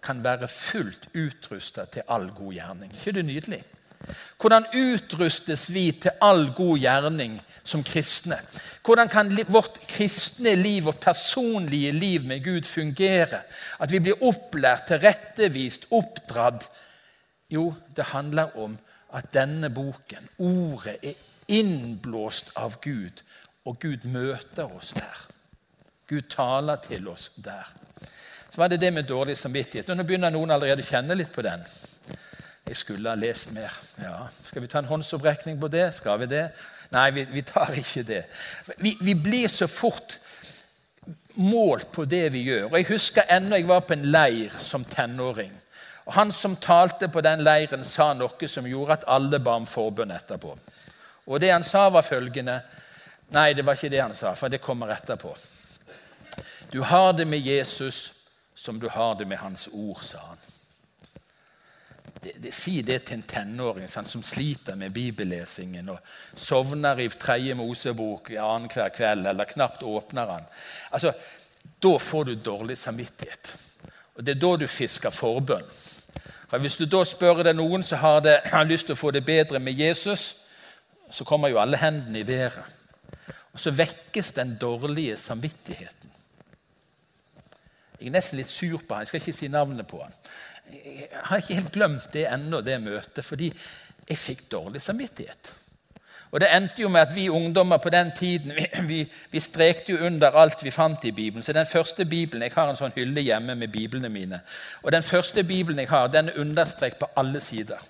kan 0.02 0.25
være 0.25 0.49
fullt 0.49 1.09
utrusta 1.14 1.85
til 1.85 2.02
all 2.09 2.31
god 2.31 2.52
gjerning. 2.52 2.93
ikke 2.93 3.12
det 3.12 3.25
nydelig? 3.25 3.64
Hvordan 4.38 4.67
utrustes 4.75 5.67
vi 5.75 5.90
til 5.93 6.11
all 6.23 6.52
god 6.55 6.78
gjerning 6.78 7.40
som 7.67 7.83
kristne? 7.85 8.38
Hvordan 8.87 9.09
kan 9.09 9.33
vårt 9.49 9.81
kristne 9.88 10.55
liv 10.55 10.87
og 10.87 11.00
personlige 11.02 11.93
liv 11.93 12.25
med 12.25 12.45
Gud 12.45 12.62
fungere? 12.62 13.40
At 13.81 13.90
vi 13.90 13.99
blir 13.99 14.23
opplært, 14.23 14.87
tilrettevist, 14.87 15.88
oppdratt? 15.90 16.69
Jo, 17.50 17.75
det 17.97 18.05
handler 18.05 18.57
om 18.57 18.78
at 19.14 19.33
denne 19.35 19.71
boken, 19.71 20.28
ordet, 20.38 20.97
er 21.02 21.12
innblåst 21.49 22.52
av 22.57 22.78
Gud, 22.85 23.23
og 23.64 23.81
Gud 23.81 24.05
møter 24.05 24.69
oss 24.76 24.93
der. 24.97 25.26
Gud 26.09 26.31
taler 26.33 26.76
til 26.76 27.09
oss 27.09 27.31
der. 27.37 27.69
Så 28.50 28.57
var 28.57 28.69
det 28.69 28.81
det 28.81 28.93
med 28.93 29.05
dårlig 29.05 29.37
samvittighet. 29.37 29.90
Og 29.90 29.97
Nå 29.97 30.07
begynner 30.09 30.33
noen 30.33 30.50
allerede 30.50 30.83
å 30.83 30.88
kjenne 30.88 31.17
litt 31.19 31.33
på 31.35 31.45
den. 31.45 31.64
Jeg 32.69 32.76
skulle 32.76 33.09
ha 33.09 33.17
lest 33.17 33.52
mer. 33.52 33.73
Ja, 34.02 34.26
Skal 34.45 34.62
vi 34.62 34.69
ta 34.69 34.78
en 34.78 34.88
håndsopprekning 34.88 35.61
på 35.61 35.69
det? 35.73 35.95
Skal 35.97 36.21
vi 36.21 36.26
det? 36.26 36.49
Nei, 36.93 37.11
vi, 37.11 37.25
vi 37.33 37.43
tar 37.43 37.73
ikke 37.76 38.02
det. 38.02 38.23
Vi, 38.76 38.97
vi, 39.00 39.14
blir 39.14 39.49
så 39.49 39.67
fort 39.67 40.19
målt 41.35 41.93
på 41.93 42.05
det 42.05 42.33
vi 42.33 42.43
gjør. 42.49 42.71
Og 42.71 42.76
Jeg 42.78 42.88
husker 42.90 43.28
ennå 43.31 43.57
jeg 43.57 43.69
var 43.69 43.85
på 43.87 43.97
en 43.97 44.09
leir 44.12 44.57
som 44.59 44.85
tenåring. 44.85 45.52
Og 46.07 46.12
Han 46.17 46.33
som 46.33 46.57
talte 46.57 47.09
på 47.09 47.21
den 47.21 47.45
leiren, 47.45 47.85
sa 47.85 48.12
noe 48.17 48.49
som 48.49 48.67
gjorde 48.67 48.99
at 48.99 49.09
alle 49.09 49.40
ba 49.40 49.57
om 49.61 49.69
forbønn 49.69 50.12
etterpå. 50.12 50.57
Og 51.29 51.41
det 51.41 51.53
han 51.53 51.65
sa, 51.65 51.89
var 51.93 52.07
følgende 52.07 52.61
Nei, 53.29 53.53
det 53.53 53.61
var 53.61 53.77
ikke 53.77 53.91
det 53.93 54.01
han 54.01 54.15
sa, 54.17 54.31
for 54.33 54.49
det 54.49 54.63
kommer 54.65 54.89
etterpå. 54.89 55.35
Du 56.73 56.81
har 56.81 57.13
det 57.13 57.27
med 57.29 57.45
Jesus 57.45 58.13
som 58.57 58.79
du 58.81 58.89
har 58.89 59.15
det 59.15 59.27
med 59.29 59.39
Hans 59.39 59.69
ord, 59.73 60.01
sa 60.03 60.19
han. 60.19 60.39
Det, 62.23 62.33
det, 62.37 62.55
si 62.55 62.81
det 62.83 63.03
til 63.05 63.19
en 63.19 63.23
tenåring 63.23 63.89
sant, 63.89 64.09
som 64.11 64.25
sliter 64.25 64.75
med 64.81 64.91
bibellesingen 64.91 65.93
og 65.93 66.01
sovner 66.35 66.99
i 66.99 67.07
tredje 67.13 67.55
Mosebok 67.55 68.33
annenhver 68.33 68.89
kveld 68.97 69.29
eller 69.29 69.53
knapt 69.53 69.85
åpner 69.87 70.27
den. 70.27 70.49
Altså, 70.91 71.13
da 71.79 71.93
får 71.99 72.25
du 72.25 72.35
dårlig 72.35 72.79
samvittighet. 72.79 73.55
Og 74.17 74.25
Det 74.25 74.35
er 74.35 74.41
da 74.41 74.57
du 74.57 74.67
fisker 74.67 75.15
forbønn. 75.15 75.69
For 76.49 76.59
Hvis 76.59 76.77
du 76.77 76.87
da 76.87 77.05
spør 77.05 77.45
det 77.45 77.55
noen 77.55 77.85
som 77.85 78.03
har, 78.03 78.21
det, 78.21 78.41
har 78.51 78.65
lyst 78.65 78.89
til 78.89 78.97
å 78.97 79.03
få 79.05 79.13
det 79.15 79.25
bedre 79.25 79.61
med 79.63 79.79
Jesus, 79.79 80.35
så 81.11 81.25
kommer 81.25 81.49
jo 81.49 81.61
alle 81.61 81.81
hendene 81.81 82.21
i 82.21 82.27
været. 82.27 82.65
Og 83.53 83.61
så 83.61 83.71
vekkes 83.75 84.33
den 84.37 84.57
dårlige 84.61 85.17
samvittigheten. 85.17 86.12
Jeg 87.99 88.07
er 88.07 88.15
nesten 88.15 88.38
litt 88.38 88.50
sur 88.50 88.79
på 88.79 88.95
han. 88.95 89.03
Jeg 89.03 89.11
skal 89.11 89.23
ikke 89.23 89.38
si 89.38 89.49
navnet 89.50 89.88
på 89.91 90.03
han. 90.03 90.12
Jeg 90.71 91.09
har 91.31 91.41
ikke 91.41 91.57
helt 91.59 91.73
glemt 91.75 92.12
det 92.12 92.29
ennå, 92.31 92.61
det 92.62 92.77
møtet, 92.83 93.25
fordi 93.25 93.49
jeg 94.09 94.19
fikk 94.19 94.45
dårlig 94.53 94.83
samvittighet. 94.83 95.55
Og 96.31 96.41
Det 96.41 96.49
endte 96.53 96.83
jo 96.83 96.88
med 96.93 97.00
at 97.00 97.15
vi 97.17 97.29
ungdommer 97.29 97.77
på 97.81 97.91
den 97.91 98.11
tiden 98.17 98.53
vi, 98.57 98.67
vi, 98.87 98.99
vi, 99.31 99.41
strekte 99.41 99.93
jo 99.93 100.07
under 100.07 100.37
alt 100.37 100.65
vi 100.65 100.71
fant 100.71 101.05
i 101.05 101.12
Bibelen. 101.12 101.43
Så 101.43 101.53
den 101.53 101.67
første 101.67 102.05
Bibelen, 102.05 102.43
Jeg 102.43 102.53
har 102.55 102.69
en 102.69 102.77
sånn 102.77 102.93
hylle 102.95 103.21
hjemme 103.21 103.55
med 103.55 103.73
biblene 103.73 104.09
mine. 104.09 104.41
Og 104.83 104.93
Den 104.93 105.03
første 105.03 105.45
Bibelen 105.45 105.79
jeg 105.79 105.88
har, 105.88 106.09
den 106.09 106.29
er 106.29 106.38
understreket 106.41 106.99
på 106.99 107.11
alle 107.17 107.41
sider. 107.41 107.81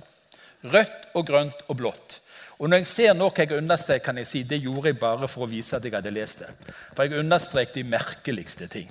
Rødt 0.65 1.11
og 1.15 1.27
grønt 1.27 1.67
og 1.69 1.77
blått. 1.77 2.21
Og 2.59 2.69
Når 2.69 2.81
jeg 2.83 2.87
ser 2.91 3.13
noe 3.15 3.31
jeg 3.37 3.53
understreker, 3.55 4.05
kan 4.05 4.19
jeg 4.19 4.27
si 4.27 4.43
det 4.43 4.59
gjorde 4.63 4.91
jeg 4.91 4.99
bare 4.99 5.29
for 5.31 5.47
å 5.47 5.51
vise 5.51 5.77
at 5.77 5.85
jeg 5.85 5.95
hadde 5.95 6.11
lest 6.11 6.43
det. 6.43 6.49
For 6.97 7.05
jeg 7.07 7.21
understreket 7.21 7.79
de 7.79 7.85
merkeligste 7.87 8.67
ting. 8.67 8.91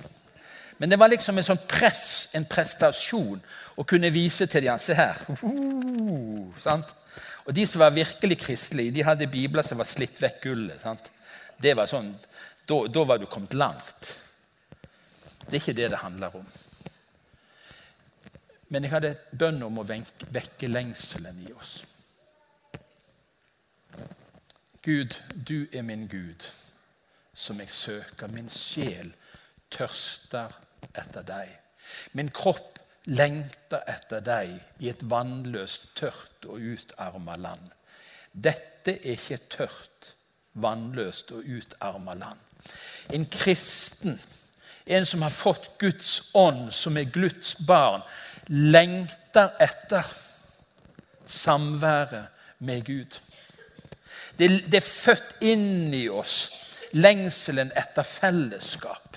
Men 0.78 0.90
det 0.90 0.98
var 0.98 1.10
liksom 1.10 1.36
en 1.38 1.44
sånn 1.44 1.60
press, 1.68 2.30
en 2.38 2.46
prestasjon, 2.48 3.40
å 3.76 3.84
kunne 3.84 4.12
vise 4.14 4.46
til 4.46 4.64
dem 4.64 4.78
Se 4.80 4.94
her. 4.94 5.20
Uh, 5.42 6.48
og 7.44 7.52
de 7.56 7.66
som 7.66 7.82
var 7.82 7.96
virkelig 7.96 8.38
kristelige, 8.44 8.94
de 8.94 9.04
hadde 9.04 9.28
bibler 9.30 9.66
som 9.66 9.80
var 9.80 9.88
slitt 9.90 10.20
vekk 10.22 10.40
gullet. 10.46 10.80
Sant? 10.80 11.10
Det 11.58 11.74
var 11.76 11.90
sånn, 11.90 12.12
da, 12.68 12.80
da 12.86 13.04
var 13.04 13.18
du 13.18 13.26
kommet 13.26 13.56
langt. 13.58 14.14
Det 15.48 15.56
er 15.56 15.60
ikke 15.60 15.76
det 15.76 15.90
det 15.90 16.02
handler 16.04 16.36
om. 16.38 16.48
Men 18.68 18.84
jeg 18.84 18.92
hadde 18.92 19.14
bønn 19.32 19.62
om 19.64 19.80
å 19.80 19.86
vekke 19.88 20.68
lengselen 20.70 21.40
i 21.48 21.52
oss. 21.56 21.78
Gud, 24.88 25.22
du 25.48 25.66
er 25.72 25.82
min 25.82 26.06
Gud, 26.08 26.46
som 27.34 27.60
jeg 27.60 27.70
søker. 27.70 28.26
Min 28.26 28.46
sjel 28.48 29.10
tørster 29.70 30.54
etter 30.96 31.26
deg. 31.28 31.50
Min 32.16 32.30
kropp 32.32 32.78
lengter 33.04 33.84
etter 33.84 34.24
deg 34.24 34.54
i 34.80 34.88
et 34.88 35.04
vannløst, 35.10 35.90
tørt 35.92 36.48
og 36.48 36.64
utarma 36.64 37.36
land. 37.36 37.68
Dette 38.32 38.94
er 38.96 39.12
ikke 39.18 39.42
tørt, 39.58 40.14
vannløst 40.56 41.36
og 41.36 41.44
utarma 41.44 42.16
land. 42.16 42.40
En 43.12 43.28
kristen, 43.28 44.16
en 44.86 45.04
som 45.04 45.28
har 45.28 45.36
fått 45.36 45.68
Guds 45.84 46.30
ånd, 46.32 46.72
som 46.72 46.96
er 46.96 47.12
Guds 47.12 47.58
barn, 47.60 48.08
lengter 48.48 49.52
etter 49.60 50.08
samværet 51.28 52.32
med 52.64 52.86
Gud. 52.88 53.20
Det, 54.38 54.48
det 54.70 54.80
er 54.80 54.86
født 54.86 55.42
inn 55.44 55.94
i 55.94 56.06
oss 56.08 56.46
lengselen 56.96 57.72
etter 57.76 58.02
fellesskap. 58.02 59.16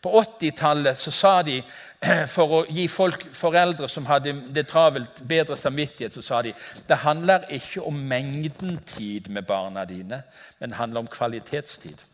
På 0.00 0.20
80-tallet 0.20 0.98
sa 0.98 1.40
de, 1.42 1.56
for 2.34 2.52
å 2.54 2.60
gi 2.70 2.84
folk, 2.90 3.24
foreldre 3.34 3.88
som 3.90 4.06
hadde 4.06 4.36
det 4.54 4.68
travelt, 4.70 5.22
bedre 5.26 5.56
samvittighet, 5.58 6.14
så 6.14 6.22
sa 6.22 6.42
de 6.46 6.52
det 6.86 7.00
handler 7.02 7.48
ikke 7.54 7.82
om 7.88 7.98
mengden 7.98 8.78
tid 8.86 9.26
med 9.34 9.48
barna 9.48 9.82
dine, 9.88 10.22
men 10.60 10.70
det 10.70 10.78
handler 10.78 11.02
om 11.02 11.10
kvalitetstid. 11.10 12.04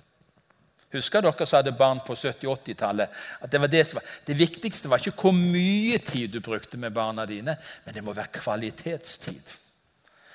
Husker 0.94 1.24
dere 1.26 1.44
som 1.44 1.58
hadde 1.58 1.74
barn 1.76 2.00
på 2.06 2.14
70-80-tallet? 2.14 3.10
at 3.42 3.52
Det 3.52 3.60
det 3.70 3.84
var, 3.94 4.02
det 4.26 4.38
viktigste 4.38 4.88
var 4.88 5.02
ikke 5.02 5.26
hvor 5.26 5.34
mye 5.36 5.98
tid 5.98 6.32
du 6.32 6.40
brukte 6.40 6.78
med 6.78 6.94
barna 6.94 7.26
dine, 7.26 7.56
men 7.84 7.94
det 7.94 8.04
må 8.04 8.14
være 8.14 8.38
kvalitetstid. 8.38 9.58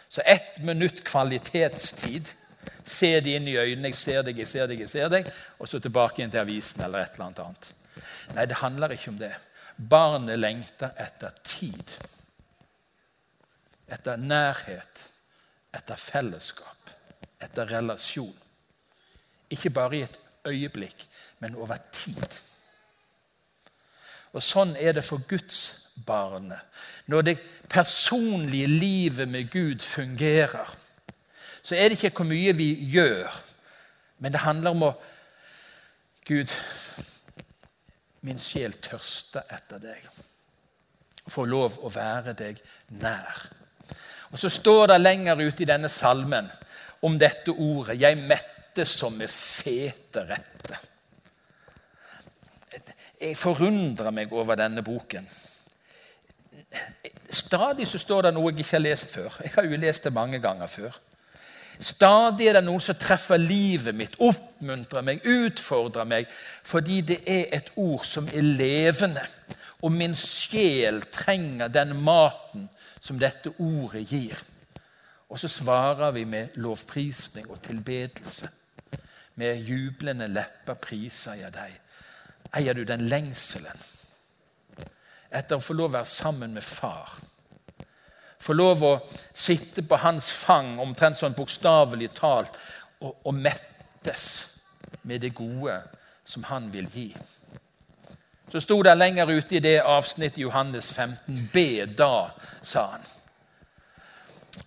Så 0.09 0.21
ett 0.25 0.57
minutt 0.65 1.03
kvalitetstid 1.03 2.33
Se 2.89 3.19
de 3.19 3.35
inn 3.35 3.47
i 3.47 3.57
øynene. 3.57 3.89
'Jeg 3.89 3.95
ser 3.95 4.23
deg, 4.25 4.39
jeg 4.41 4.47
ser 4.47 4.67
deg, 4.67 4.79
jeg 4.79 4.89
ser 4.89 5.09
deg.' 5.09 5.29
Og 5.59 5.69
så 5.69 5.79
tilbake 5.79 6.23
inn 6.23 6.31
til 6.31 6.41
avisen 6.41 6.81
eller 6.83 7.05
et 7.05 7.13
eller 7.13 7.29
annet. 7.29 7.69
Nei, 8.35 8.45
det 8.45 8.61
handler 8.61 8.95
ikke 8.95 9.13
om 9.13 9.19
det. 9.19 9.33
Barnet 9.77 10.39
lengter 10.39 10.91
etter 10.97 11.35
tid. 11.43 11.95
Etter 13.87 14.17
nærhet. 14.17 15.05
Etter 15.73 15.95
fellesskap. 15.95 16.91
Etter 17.39 17.69
relasjon. 17.69 18.35
Ikke 19.49 19.69
bare 19.69 19.97
i 19.97 20.03
et 20.05 20.19
øyeblikk, 20.45 21.07
men 21.39 21.55
over 21.55 21.77
tid. 21.91 22.39
Og 24.33 24.43
Sånn 24.43 24.75
er 24.77 24.93
det 24.93 25.03
for 25.05 25.24
Guds 25.27 25.89
barn. 26.05 26.51
Når 27.09 27.21
det 27.25 27.38
personlige 27.69 28.67
livet 28.67 29.29
med 29.29 29.50
Gud 29.51 29.81
fungerer, 29.83 30.69
så 31.62 31.75
er 31.75 31.89
det 31.89 32.00
ikke 32.00 32.21
hvor 32.21 32.29
mye 32.29 32.53
vi 32.57 32.71
gjør, 32.93 33.29
men 34.19 34.33
det 34.33 34.43
handler 34.45 34.75
om 34.75 34.88
å 34.89 34.93
Gud, 36.29 36.51
min 38.21 38.38
sjel 38.41 38.75
tørster 38.83 39.48
etter 39.50 39.81
deg. 39.81 40.03
Få 41.29 41.45
lov 41.50 41.79
å 41.81 41.89
være 41.93 42.36
deg 42.38 42.59
nær. 43.01 43.48
Og 44.29 44.38
Så 44.38 44.50
står 44.53 44.91
det 44.91 45.00
lenger 45.01 45.41
ute 45.41 45.63
i 45.63 45.69
denne 45.69 45.89
salmen 45.89 46.50
om 47.01 47.17
dette 47.17 47.50
ordet 47.50 47.98
'Jeg 48.00 48.17
mette 48.17 48.86
som 48.86 49.13
med 49.13 49.29
fete 49.29 50.21
rette'. 50.29 50.77
Jeg 53.19 53.38
forundrer 53.38 54.13
meg 54.15 54.31
over 54.33 54.55
denne 54.55 54.83
boken. 54.83 55.27
Stadig 57.29 57.88
så 57.88 57.99
står 57.99 58.27
det 58.27 58.33
noe 58.35 58.51
jeg 58.51 58.63
ikke 58.63 58.77
har 58.77 58.85
lest 58.85 59.11
før. 59.11 59.39
Jeg 59.43 59.51
har 59.55 59.67
jo 59.67 59.79
lest 59.79 60.05
det 60.07 60.13
mange 60.13 60.39
ganger 60.39 60.67
før. 60.71 60.99
Stadig 61.79 62.49
er 62.49 62.57
det 62.57 62.65
noen 62.65 62.83
som 62.83 62.97
treffer 62.99 63.39
livet 63.39 63.95
mitt, 63.95 64.17
oppmuntrer 64.19 65.03
meg, 65.05 65.23
utfordrer 65.23 66.07
meg, 66.07 66.27
fordi 66.67 66.99
det 67.07 67.19
er 67.23 67.45
et 67.55 67.71
ord 67.79 68.03
som 68.07 68.27
er 68.27 68.43
levende. 68.43 69.23
Og 69.81 69.93
min 69.95 70.15
sjel 70.15 71.01
trenger 71.07 71.71
den 71.71 71.95
maten 72.03 72.67
som 72.99 73.19
dette 73.19 73.53
ordet 73.63 74.03
gir. 74.11 74.39
Og 75.29 75.39
så 75.39 75.47
svarer 75.47 76.11
vi 76.11 76.25
med 76.27 76.57
lovprisning 76.59 77.47
og 77.49 77.61
tilbedelse. 77.63 78.49
Med 79.39 79.63
jublende 79.63 80.27
lepper 80.27 80.75
priser 80.83 81.39
jeg 81.39 81.53
deg. 81.55 81.77
Eier 82.55 82.73
du 82.73 82.85
den 82.85 83.07
lengselen 83.09 83.87
etter 85.29 85.59
å 85.59 85.61
få 85.61 85.75
lov 85.77 85.91
å 85.91 85.99
være 85.99 86.09
sammen 86.09 86.55
med 86.57 86.65
far? 86.65 87.19
få 88.39 88.53
lov 88.53 88.83
å 88.83 88.93
sitte 89.33 89.83
på 89.83 89.99
hans 89.99 90.31
fang, 90.31 90.77
omtrent 90.79 91.19
sånn 91.19 91.35
bokstavelig 91.37 92.11
talt, 92.15 92.55
og, 93.03 93.19
og 93.27 93.35
mettes 93.35 94.25
med 95.07 95.21
det 95.23 95.33
gode 95.35 95.75
som 96.27 96.45
han 96.49 96.69
vil 96.71 96.87
gi. 96.93 97.09
Så 98.49 98.61
sto 98.63 98.79
det 98.81 98.95
lenger 98.97 99.29
ute 99.29 99.59
i 99.59 99.63
det 99.63 99.77
avsnittet 99.85 100.39
i 100.39 100.47
Johannes 100.47 100.89
15.: 100.95 101.49
Be 101.53 101.85
da, 101.85 102.31
sa 102.65 102.87
han. 102.95 103.03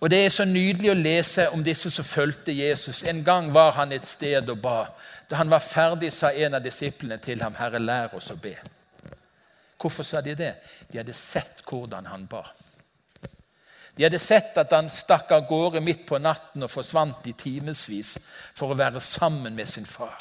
Og 0.03 0.09
Det 0.09 0.25
er 0.25 0.31
så 0.35 0.43
nydelig 0.43 0.89
å 0.91 0.99
lese 0.99 1.45
om 1.55 1.61
disse 1.63 1.87
som 1.91 2.03
fulgte 2.03 2.51
Jesus. 2.51 3.05
En 3.07 3.21
gang 3.23 3.53
var 3.55 3.71
han 3.77 3.93
et 3.95 4.03
sted 4.03 4.49
og 4.51 4.57
ba. 4.59 4.89
Da 5.31 5.37
han 5.39 5.47
var 5.47 5.63
ferdig, 5.63 6.09
sa 6.11 6.33
en 6.35 6.57
av 6.57 6.63
disiplene 6.63 7.17
til 7.23 7.39
ham, 7.41 7.55
'Herre, 7.55 7.79
lær 7.79 8.15
oss 8.15 8.27
å 8.31 8.35
be'. 8.35 8.59
Hvorfor 9.79 10.03
sa 10.03 10.21
de 10.21 10.35
det? 10.35 10.55
De 10.91 10.97
hadde 10.97 11.13
sett 11.13 11.63
hvordan 11.69 12.05
han 12.05 12.27
ba. 12.27 12.43
De 13.97 14.03
hadde 14.03 14.19
sett 14.19 14.57
at 14.57 14.71
han 14.71 14.89
stakk 14.89 15.31
av 15.31 15.47
gårde 15.47 15.81
midt 15.81 16.05
på 16.05 16.17
natten 16.17 16.63
og 16.63 16.71
forsvant 16.71 17.27
i 17.27 17.33
timevis 17.33 18.17
for 18.53 18.71
å 18.71 18.77
være 18.77 18.99
sammen 18.99 19.55
med 19.55 19.69
sin 19.69 19.85
far. 19.85 20.17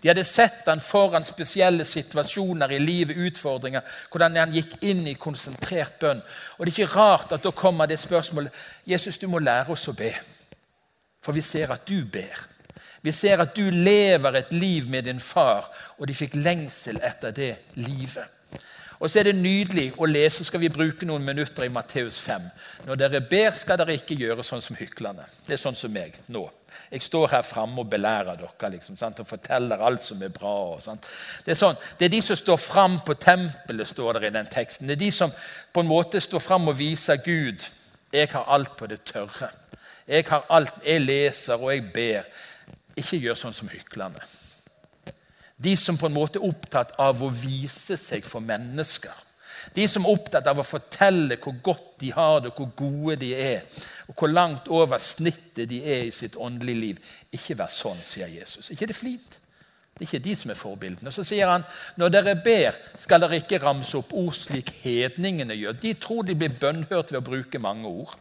De 0.00 0.08
hadde 0.08 0.24
sett 0.24 0.66
han 0.66 0.80
foran 0.80 1.24
spesielle 1.24 1.84
situasjoner 1.84 2.72
i 2.72 2.80
livet, 2.80 3.16
utfordringer, 3.16 3.84
hvordan 4.10 4.38
han 4.40 4.54
gikk 4.54 4.78
inn 4.88 5.04
i 5.10 5.16
konsentrert 5.20 5.98
bønn. 6.00 6.22
Og 6.58 6.64
Det 6.64 6.72
er 6.72 6.76
ikke 6.76 6.94
rart 6.96 7.34
at 7.36 7.44
da 7.44 7.52
kommer 7.52 7.86
det 7.86 8.00
spørsmålet 8.00 8.54
Jesus, 8.88 9.18
du 9.18 9.28
må 9.28 9.38
lære 9.38 9.72
oss 9.72 9.88
å 9.88 9.96
be. 9.96 10.14
For 11.20 11.36
vi 11.36 11.44
ser 11.44 11.72
at 11.74 11.84
du 11.86 12.04
ber. 12.04 12.46
Vi 13.02 13.12
ser 13.12 13.40
at 13.40 13.54
du 13.56 13.70
lever 13.70 14.36
et 14.36 14.52
liv 14.52 14.88
med 14.88 15.04
din 15.04 15.20
far, 15.20 15.68
og 15.98 16.08
de 16.08 16.16
fikk 16.16 16.36
lengsel 16.36 17.00
etter 17.04 17.32
det 17.36 17.54
livet. 17.80 18.39
Og 19.00 19.08
så 19.08 19.22
er 19.22 19.30
det 19.30 19.38
nydelig 19.40 19.94
å 19.96 20.04
lese, 20.04 20.44
skal 20.44 20.60
vi 20.60 20.68
bruke 20.68 21.06
noen 21.08 21.24
minutter 21.24 21.64
i 21.64 21.72
Matteus 21.72 22.18
5. 22.20 22.50
Når 22.84 22.98
dere 23.00 23.22
ber, 23.24 23.54
skal 23.56 23.78
dere 23.80 23.96
ikke 23.96 24.18
gjøre 24.20 24.44
sånn 24.44 24.60
som 24.60 24.76
hyklerne. 24.76 25.24
Det 25.46 25.56
er 25.56 25.62
sånn 25.62 25.78
som 25.78 25.92
meg 25.94 26.18
nå. 26.28 26.42
Jeg 26.92 27.06
står 27.06 27.30
her 27.32 27.46
framme 27.46 27.80
og 27.80 27.88
belærer 27.88 28.36
dere 28.36 28.70
liksom, 28.74 28.98
og 29.00 29.26
forteller 29.26 29.80
alt 29.86 30.04
som 30.04 30.20
er 30.22 30.34
bra. 30.34 30.52
Og, 30.74 30.84
det, 31.46 31.54
er 31.54 31.58
sånn, 31.58 31.80
det 31.96 32.10
er 32.10 32.12
de 32.12 32.20
som 32.26 32.36
står 32.36 32.60
fram 32.60 32.98
på 33.06 33.16
tempelet, 33.16 33.88
står 33.88 34.18
der 34.18 34.28
i 34.28 34.34
den 34.36 34.52
teksten. 34.52 34.90
Det 34.90 34.98
er 34.98 35.04
de 35.06 35.10
som 35.16 35.32
på 35.72 35.80
en 35.80 35.90
måte 35.90 36.20
står 36.20 36.44
fram 36.44 36.68
og 36.68 36.76
viser 36.78 37.24
Gud. 37.24 37.64
Jeg 38.12 38.28
har 38.34 38.52
alt 38.52 38.76
på 38.76 38.90
det 38.90 39.00
tørre. 39.08 39.48
Jeg, 40.04 40.28
har 40.28 40.44
alt, 40.52 40.76
jeg 40.84 41.06
leser 41.06 41.56
og 41.56 41.72
jeg 41.72 41.88
ber. 41.94 42.28
Ikke 43.00 43.22
gjør 43.22 43.38
sånn 43.46 43.56
som 43.56 43.72
hyklerne. 43.72 44.20
De 45.60 45.74
som 45.76 45.98
på 46.00 46.08
en 46.08 46.16
måte 46.16 46.40
er 46.40 46.46
opptatt 46.48 46.94
av 47.00 47.20
å 47.22 47.28
vise 47.32 47.98
seg 48.00 48.24
for 48.28 48.40
mennesker. 48.44 49.12
De 49.76 49.84
som 49.88 50.06
er 50.06 50.14
opptatt 50.14 50.48
av 50.48 50.62
å 50.62 50.66
fortelle 50.66 51.36
hvor 51.42 51.58
godt 51.62 51.90
de 52.00 52.10
har 52.16 52.40
det, 52.44 52.54
hvor 52.56 52.70
gode 52.78 53.18
de 53.20 53.34
er, 53.36 53.66
og 54.08 54.16
hvor 54.16 54.32
langt 54.32 54.70
over 54.72 55.02
snittet 55.02 55.68
de 55.68 55.82
er 55.84 56.06
i 56.08 56.14
sitt 56.14 56.38
åndelige 56.40 56.80
liv. 56.80 57.12
Ikke 57.36 57.58
vær 57.60 57.70
sånn, 57.72 58.00
sier 58.06 58.30
Jesus. 58.32 58.70
ikke 58.72 58.88
det 58.88 58.96
flit. 58.96 59.36
Det 60.00 60.06
er 60.06 60.08
ikke 60.08 60.24
de 60.24 60.34
som 60.40 60.50
er 60.50 60.56
forbildene. 60.56 61.10
Og 61.10 61.14
Så 61.14 61.26
sier 61.28 61.50
han 61.50 61.66
når 62.00 62.14
dere 62.14 62.34
ber, 62.40 62.78
skal 62.96 63.20
dere 63.20 63.42
ikke 63.42 63.60
ramse 63.60 63.98
opp 63.98 64.14
ord 64.16 64.32
slik 64.32 64.72
hedningene 64.80 65.58
gjør. 65.58 65.76
De 65.76 65.92
tror 66.00 66.24
de 66.24 66.38
blir 66.40 66.56
bønnhørt 66.56 67.12
ved 67.12 67.20
å 67.20 67.26
bruke 67.26 67.60
mange 67.60 67.90
ord. 67.90 68.16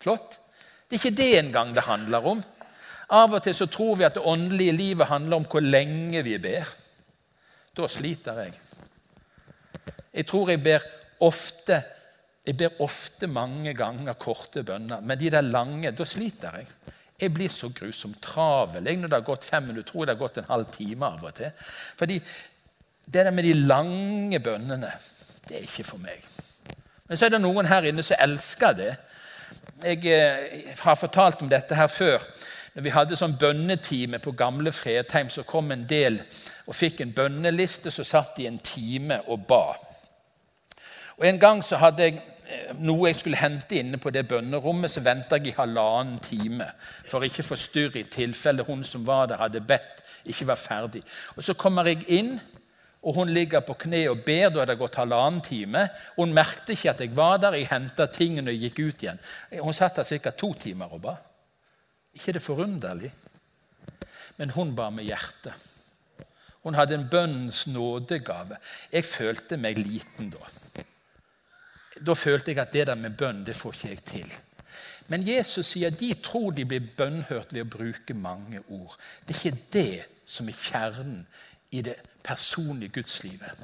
Flott. 0.00 0.38
Det 0.88 0.96
er 0.96 1.02
ikke 1.02 1.18
det 1.18 1.30
engang 1.42 1.74
det 1.76 1.84
handler 1.84 2.30
om. 2.32 2.40
Av 3.14 3.36
og 3.36 3.42
til 3.44 3.54
så 3.54 3.68
tror 3.70 3.98
vi 4.00 4.06
at 4.06 4.16
det 4.16 4.26
åndelige 4.26 4.74
livet 4.74 5.10
handler 5.10 5.38
om 5.38 5.48
hvor 5.50 5.62
lenge 5.62 6.22
vi 6.26 6.38
ber. 6.42 6.70
Da 7.74 7.88
sliter 7.90 8.40
jeg. 8.42 8.54
Jeg 10.14 10.26
tror 10.30 10.50
jeg 10.50 10.62
ber 10.62 10.86
ofte 11.26 11.82
jeg 12.44 12.58
ber 12.60 12.80
ofte 12.84 13.26
mange 13.30 13.72
ganger 13.72 14.18
korte 14.20 14.60
bønner, 14.68 15.00
men 15.00 15.16
de 15.16 15.30
der 15.32 15.46
lange, 15.46 15.94
da 15.96 16.04
sliter 16.04 16.58
jeg. 16.58 16.66
Jeg 17.22 17.32
blir 17.32 17.48
så 17.48 17.70
grusomt 17.72 18.18
travel 18.22 18.84
jeg, 18.84 18.98
når 19.00 19.08
det 19.08 19.16
har 19.16 19.24
gått 19.24 19.46
fem 19.48 19.64
minutter. 19.64 19.88
tror 19.88 20.02
jeg 20.02 20.06
det 20.10 20.14
har 20.14 20.20
gått 20.20 20.38
en 20.42 20.50
halv 20.50 20.66
time 20.74 21.08
av 21.08 21.24
og 21.24 21.34
til. 21.38 21.54
Fordi 21.96 22.18
det 23.06 23.24
der 23.24 23.30
med 23.30 23.44
de 23.44 23.54
lange 23.54 24.40
bønnene, 24.40 24.92
det 25.48 25.56
er 25.56 25.64
ikke 25.64 25.86
for 25.88 26.02
meg. 26.02 26.20
Men 27.08 27.16
så 27.16 27.26
er 27.26 27.32
det 27.32 27.40
noen 27.40 27.68
her 27.70 27.88
inne 27.88 28.04
som 28.04 28.20
elsker 28.20 28.76
det. 28.76 28.92
Jeg 29.84 30.04
eh, 30.04 30.68
har 30.80 31.00
fortalt 31.00 31.40
om 31.40 31.48
dette 31.48 31.76
her 31.76 31.88
før. 31.88 32.20
Når 32.74 32.82
vi 32.82 32.90
hadde 32.90 33.16
sånn 33.18 33.36
bønnetime 33.38 34.18
på 34.18 34.32
gamle 34.34 34.72
Fredheim, 34.74 35.28
så 35.30 35.44
kom 35.46 35.70
en 35.70 35.84
del 35.86 36.18
og 36.66 36.74
fikk 36.74 37.04
en 37.04 37.12
bønneliste. 37.14 37.92
Så 37.94 38.02
satt 38.06 38.34
de 38.36 38.48
en 38.50 38.58
time 38.58 39.20
og 39.30 39.44
ba. 39.46 39.76
Og 41.18 41.26
En 41.28 41.38
gang 41.38 41.62
så 41.62 41.78
hadde 41.78 42.08
jeg 42.08 42.16
eh, 42.18 42.72
noe 42.82 43.12
jeg 43.12 43.20
skulle 43.20 43.38
hente 43.38 43.78
inne 43.78 44.00
på 44.02 44.10
det 44.10 44.24
bønnerommet. 44.26 44.90
Så 44.90 45.04
venta 45.06 45.38
jeg 45.38 45.52
i 45.52 45.54
halvannen 45.54 46.18
time 46.18 46.66
for 47.06 47.22
å 47.22 47.28
ikke 47.28 47.46
forstyrre 47.46 48.00
i 48.02 48.08
tilfelle 48.10 48.66
hun 48.66 48.82
som 48.84 49.06
var 49.06 49.30
der, 49.30 49.38
hadde 49.38 49.62
bedt, 49.62 50.02
ikke 50.26 50.48
var 50.50 50.58
ferdig. 50.58 51.04
Og 51.36 51.46
Så 51.46 51.54
kommer 51.54 51.86
jeg 51.86 52.02
inn, 52.08 52.40
Og 53.04 53.14
hun 53.14 53.28
ligger 53.28 53.60
på 53.60 53.74
kne 53.74 54.06
og 54.08 54.22
ber. 54.24 54.48
Da 54.48 54.62
hadde 54.62 54.72
det 54.72 54.80
gått 54.80 54.94
halvannen 54.96 55.42
time. 55.44 55.88
Hun 56.16 56.32
merket 56.32 56.70
ikke 56.72 56.90
at 56.94 57.00
jeg 57.04 57.12
var 57.16 57.36
der. 57.36 57.52
Jeg 57.52 57.68
henta 57.68 58.06
tingene 58.06 58.48
og 58.50 58.62
gikk 58.64 58.80
ut 58.80 59.04
igjen. 59.04 59.20
Hun 59.60 59.76
satt 59.76 60.00
der 60.00 60.18
ca. 60.18 60.30
to 60.30 60.54
timer 60.54 60.88
og 60.92 61.02
ba. 61.02 61.16
Ikke 62.14 62.36
det 62.36 62.42
forunderlig? 62.42 63.12
Men 64.36 64.50
hun 64.50 64.74
bar 64.76 64.90
med 64.90 65.06
hjertet. 65.06 65.54
Hun 66.64 66.74
hadde 66.74 66.96
en 66.96 67.08
bønnens 67.10 67.66
nådegave. 67.66 68.56
Jeg 68.92 69.04
følte 69.04 69.58
meg 69.60 69.78
liten 69.78 70.30
da. 70.32 70.48
Da 72.00 72.14
følte 72.16 72.50
jeg 72.50 72.62
at 72.62 72.72
det 72.72 72.86
der 72.88 72.98
med 72.98 73.16
bønn, 73.18 73.44
det 73.46 73.56
får 73.56 73.76
ikke 73.76 73.88
jeg 73.88 74.04
til. 74.04 74.32
Men 75.12 75.26
Jesus 75.28 75.74
sier 75.74 75.92
de 75.92 76.14
tror 76.24 76.54
de 76.56 76.64
blir 76.64 76.86
bønnhørt 76.96 77.52
ved 77.52 77.66
å 77.66 77.70
bruke 77.70 78.16
mange 78.16 78.62
ord. 78.72 78.96
Det 79.26 79.36
er 79.36 79.40
ikke 79.40 79.66
det 79.76 80.04
som 80.24 80.48
er 80.48 80.58
kjernen 80.58 81.26
i 81.76 81.82
det 81.84 81.98
personlige 82.24 82.96
gudslivet. 82.96 83.60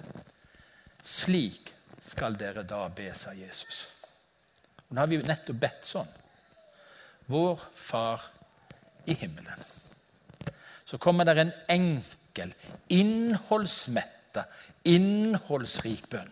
Slik 1.03 1.73
skal 2.05 2.37
dere 2.37 2.67
da 2.69 2.85
be, 2.93 3.09
sa 3.17 3.33
Jesus. 3.33 3.87
Nå 4.91 5.01
har 5.01 5.09
vi 5.09 5.23
nettopp 5.23 5.61
bedt 5.63 5.89
sånn. 5.89 6.13
Vår 7.31 7.63
Far 7.79 8.27
i 9.11 9.17
himmelen. 9.19 9.67
Så 10.85 10.99
kommer 10.99 11.27
det 11.27 11.39
en 11.39 11.53
enkel, 11.71 12.55
innholdsmette, 12.89 14.47
innholdsrik 14.89 16.09
bønn 16.11 16.31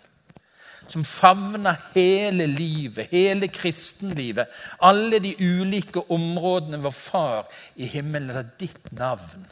som 0.89 1.05
favner 1.05 1.77
hele 1.95 2.47
livet, 2.49 3.11
hele 3.13 3.49
kristenlivet, 3.53 4.49
alle 4.81 5.21
de 5.21 5.35
ulike 5.37 6.03
områdene 6.13 6.81
hvor 6.83 6.95
Far 6.97 7.49
i 7.77 7.87
himmelen. 7.87 8.33
La 8.33 8.43
ditt 8.61 8.93
navn 8.97 9.47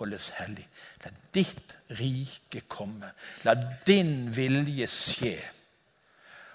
holdes 0.00 0.30
hellig. 0.38 0.66
La 1.04 1.12
ditt 1.34 1.78
rike 1.98 2.64
komme. 2.68 3.14
La 3.44 3.56
din 3.86 4.28
vilje 4.34 4.88
skje. 4.90 5.36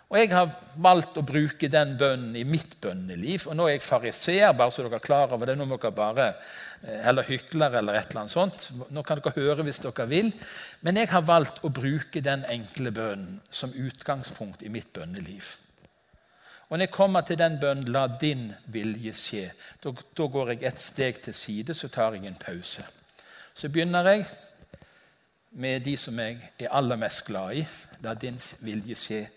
Og 0.09 0.17
Jeg 0.17 0.31
har 0.33 0.49
valgt 0.81 1.19
å 1.21 1.21
bruke 1.21 1.67
den 1.69 1.91
bønnen 1.97 2.33
i 2.33 2.41
mitt 2.41 2.79
bønneliv. 2.81 3.43
Og 3.45 3.53
nå 3.57 3.67
er 3.67 3.75
jeg 3.75 3.85
fariseer, 3.85 4.55
bare 4.57 4.73
så 4.73 4.81
dere 4.81 4.97
er 4.97 5.03
klar 5.05 5.35
over 5.35 5.45
det. 5.45 5.53
Nå 5.57 5.67
må 5.69 5.77
dere 5.77 5.91
bare, 5.93 6.27
eh, 6.81 7.07
Eller 7.09 7.23
hykler 7.23 7.75
eller 7.77 7.93
et 7.93 8.09
eller 8.09 8.21
annet 8.21 8.31
sånt. 8.31 8.89
Nå 8.89 9.03
kan 9.03 9.19
dere 9.19 9.35
høre 9.35 9.63
hvis 9.63 9.79
dere 9.79 10.07
vil. 10.09 10.33
Men 10.81 10.95
jeg 10.95 11.09
har 11.09 11.21
valgt 11.21 11.61
å 11.61 11.69
bruke 11.69 12.21
den 12.21 12.43
enkle 12.45 12.91
bønnen 12.91 13.39
som 13.51 13.71
utgangspunkt 13.71 14.63
i 14.63 14.69
mitt 14.69 14.91
bønneliv. 14.93 15.57
Og 16.69 16.77
Når 16.77 16.79
jeg 16.79 16.91
kommer 16.91 17.21
til 17.21 17.37
den 17.37 17.59
bønnen 17.59 17.85
'La 17.85 18.07
din 18.07 18.55
vilje 18.67 19.13
skje', 19.13 19.51
da, 19.83 19.91
da 19.91 20.27
går 20.27 20.49
jeg 20.49 20.63
et 20.63 20.79
steg 20.79 21.21
til 21.21 21.33
side, 21.33 21.73
så 21.73 21.87
tar 21.87 22.13
jeg 22.13 22.25
en 22.25 22.35
pause. 22.35 22.83
Så 23.53 23.69
begynner 23.69 24.03
jeg 24.03 24.25
med 25.51 25.83
de 25.83 25.97
som 25.97 26.19
jeg 26.19 26.51
er 26.59 26.67
aller 26.71 26.95
mest 26.95 27.25
glad 27.25 27.55
i. 27.55 27.67
La 28.01 28.13
din 28.13 28.39
vilje 28.61 28.95
skje 28.95 29.27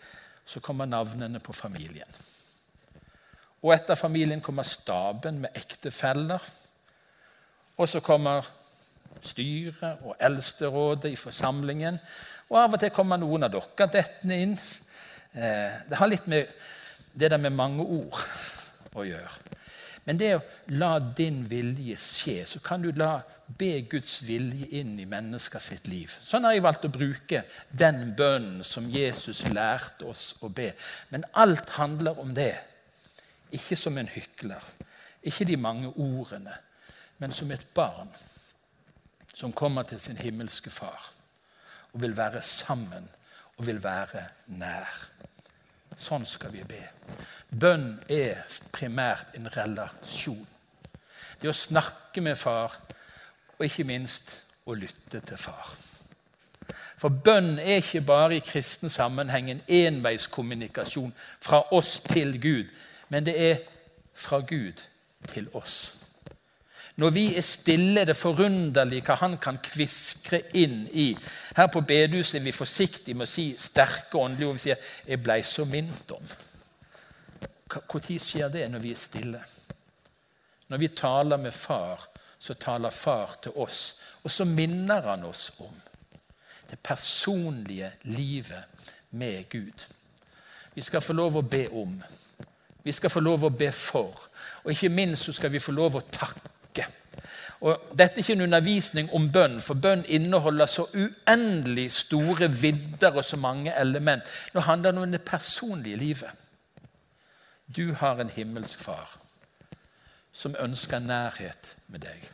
så 0.53 0.61
kommer 0.61 0.87
navnene 0.87 1.41
på 1.41 1.55
familien. 1.57 2.21
Og 3.62 3.73
etter 3.73 3.97
familien 3.97 4.43
kommer 4.43 4.67
staben 4.67 5.38
med 5.45 5.57
ektefeller. 5.57 6.43
Og 7.79 7.88
så 7.88 8.03
kommer 8.05 8.47
styret 9.23 10.03
og 10.03 10.17
eldsterådet 10.21 11.12
i 11.12 11.17
forsamlingen. 11.17 11.99
Og 12.51 12.59
av 12.61 12.75
og 12.75 12.83
til 12.83 12.93
kommer 12.93 13.21
noen 13.23 13.47
av 13.47 13.55
dere 13.55 13.88
dettende 13.95 14.41
inn. 14.45 14.57
Eh, 15.33 15.79
det 15.88 15.99
har 15.99 16.11
litt 16.11 16.27
med 16.29 16.51
det 17.12 17.31
der 17.31 17.41
med 17.41 17.55
mange 17.57 17.85
ord 17.85 18.19
å 18.93 19.07
gjøre. 19.07 19.33
Men 20.05 20.19
det 20.19 20.33
å 20.37 20.43
la 20.75 20.97
din 20.99 21.45
vilje 21.49 21.97
skje, 22.01 22.43
så 22.49 22.61
kan 22.65 22.83
du 22.83 22.91
la 22.93 23.21
be 23.59 23.83
Guds 23.91 24.21
vilje 24.27 24.69
inn 24.79 24.95
i 25.01 25.07
mennesker 25.09 25.62
sitt 25.62 25.88
liv. 25.91 26.12
Sånn 26.25 26.47
har 26.47 26.55
jeg 26.57 26.65
valgt 26.65 26.87
å 26.88 26.93
bruke 26.93 27.43
den 27.69 28.12
bønnen 28.19 28.65
som 28.67 28.88
Jesus 28.91 29.43
lærte 29.53 30.09
oss 30.11 30.33
å 30.43 30.51
be. 30.53 30.71
Men 31.11 31.27
alt 31.38 31.75
handler 31.79 32.21
om 32.23 32.35
det. 32.37 32.55
Ikke 33.53 33.77
som 33.77 33.99
en 34.01 34.09
hykler, 34.09 34.62
ikke 35.23 35.47
de 35.49 35.59
mange 35.61 35.91
ordene, 36.01 36.55
men 37.21 37.35
som 37.35 37.51
et 37.53 37.67
barn 37.77 38.09
som 39.35 39.53
kommer 39.53 39.85
til 39.88 40.01
sin 40.01 40.17
himmelske 40.21 40.71
far 40.73 41.11
og 41.93 42.01
vil 42.01 42.17
være 42.17 42.41
sammen 42.45 43.09
og 43.59 43.67
vil 43.67 43.83
være 43.83 44.25
nær. 44.57 44.88
Sånn 45.99 46.25
skal 46.27 46.55
vi 46.55 46.65
be. 46.65 46.81
Bønn 47.53 47.99
er 48.09 48.41
primært 48.73 49.37
en 49.37 49.51
relasjon. 49.53 50.47
Det 51.41 51.51
å 51.51 51.57
snakke 51.57 52.23
med 52.25 52.38
far 52.41 52.79
og 53.62 53.68
ikke 53.70 53.87
minst 53.87 54.40
å 54.66 54.75
lytte 54.75 55.20
til 55.22 55.38
far. 55.38 55.70
For 56.98 57.11
bønn 57.11 57.57
er 57.59 57.79
ikke 57.79 58.03
bare 58.07 58.37
i 58.37 58.44
kristen 58.46 58.90
sammenheng 58.90 59.51
en 59.51 59.62
enveiskommunikasjon 59.70 61.12
fra 61.42 61.62
oss 61.75 62.01
til 62.07 62.37
Gud, 62.42 62.70
men 63.09 63.27
det 63.27 63.35
er 63.38 63.61
fra 64.14 64.40
Gud 64.42 64.83
til 65.31 65.46
oss. 65.55 65.94
Når 66.98 67.11
vi 67.14 67.25
er 67.38 67.46
stille, 67.46 68.05
det 68.05 68.18
forunderlige 68.18 69.07
hva 69.07 69.16
han 69.22 69.38
kan 69.40 69.59
kviskre 69.64 70.42
inn 70.59 70.85
i. 70.92 71.09
Her 71.57 71.70
på 71.72 71.81
bedehuset 71.87 72.40
er 72.40 72.44
vi 72.44 72.55
forsiktige 72.55 73.16
med 73.16 73.31
å 73.31 73.33
si 73.33 73.46
sterke 73.59 74.18
åndelige 74.18 74.48
ord. 74.48 74.59
Vi 74.59 74.66
sier 74.66 74.77
'jeg 75.07 75.22
blei 75.22 75.42
så 75.42 75.64
minnet 75.64 76.12
om'. 76.12 76.35
Når 77.72 78.18
skjer 78.18 78.48
det? 78.48 78.70
Når 78.70 78.79
vi 78.79 78.90
er 78.90 78.96
stille. 78.96 79.40
Når 80.68 80.79
vi 80.79 80.88
taler 80.88 81.37
med 81.37 81.53
far, 81.53 82.12
så 82.43 82.55
taler 82.55 82.91
far 82.91 83.37
til 83.43 83.53
oss. 83.55 83.95
Og 84.23 84.31
så 84.31 84.45
minner 84.45 85.03
han 85.07 85.25
oss 85.25 85.53
om 85.59 85.75
det 86.71 86.79
personlige 86.83 87.93
livet 88.03 88.65
med 89.11 89.49
Gud. 89.49 89.87
Vi 90.75 90.83
skal 90.83 91.05
få 91.05 91.13
lov 91.13 91.37
å 91.37 91.45
be 91.47 91.67
om. 91.69 92.03
Vi 92.83 92.93
skal 92.93 93.11
få 93.11 93.21
lov 93.21 93.45
å 93.45 93.53
be 93.55 93.71
for. 93.73 94.27
Og 94.65 94.73
ikke 94.73 94.91
minst 94.91 95.29
så 95.29 95.37
skal 95.37 95.53
vi 95.53 95.63
få 95.63 95.75
lov 95.77 96.01
å 96.01 96.05
takke. 96.11 96.89
Og 97.63 97.93
Dette 97.95 98.19
er 98.19 98.25
ikke 98.25 98.35
en 98.35 98.47
undervisning 98.49 99.11
om 99.15 99.29
bønn, 99.31 99.61
for 99.63 99.79
bønn 99.79 100.03
inneholder 100.11 100.67
så 100.67 100.89
uendelig 100.91 101.93
store 101.95 102.49
vidder 102.51 103.15
og 103.15 103.25
så 103.25 103.39
mange 103.39 103.71
element. 103.79 104.27
Nå 104.55 104.65
handler 104.67 104.91
det 104.91 105.03
om 105.03 105.13
det 105.13 105.23
personlige 105.23 105.97
livet. 105.97 106.31
Du 107.77 107.93
har 107.95 108.19
en 108.19 108.33
himmelsk 108.35 108.81
far 108.83 109.22
som 110.33 110.57
ønsker 110.59 110.99
nærhet 110.99 111.77
med 111.87 112.07
deg. 112.07 112.25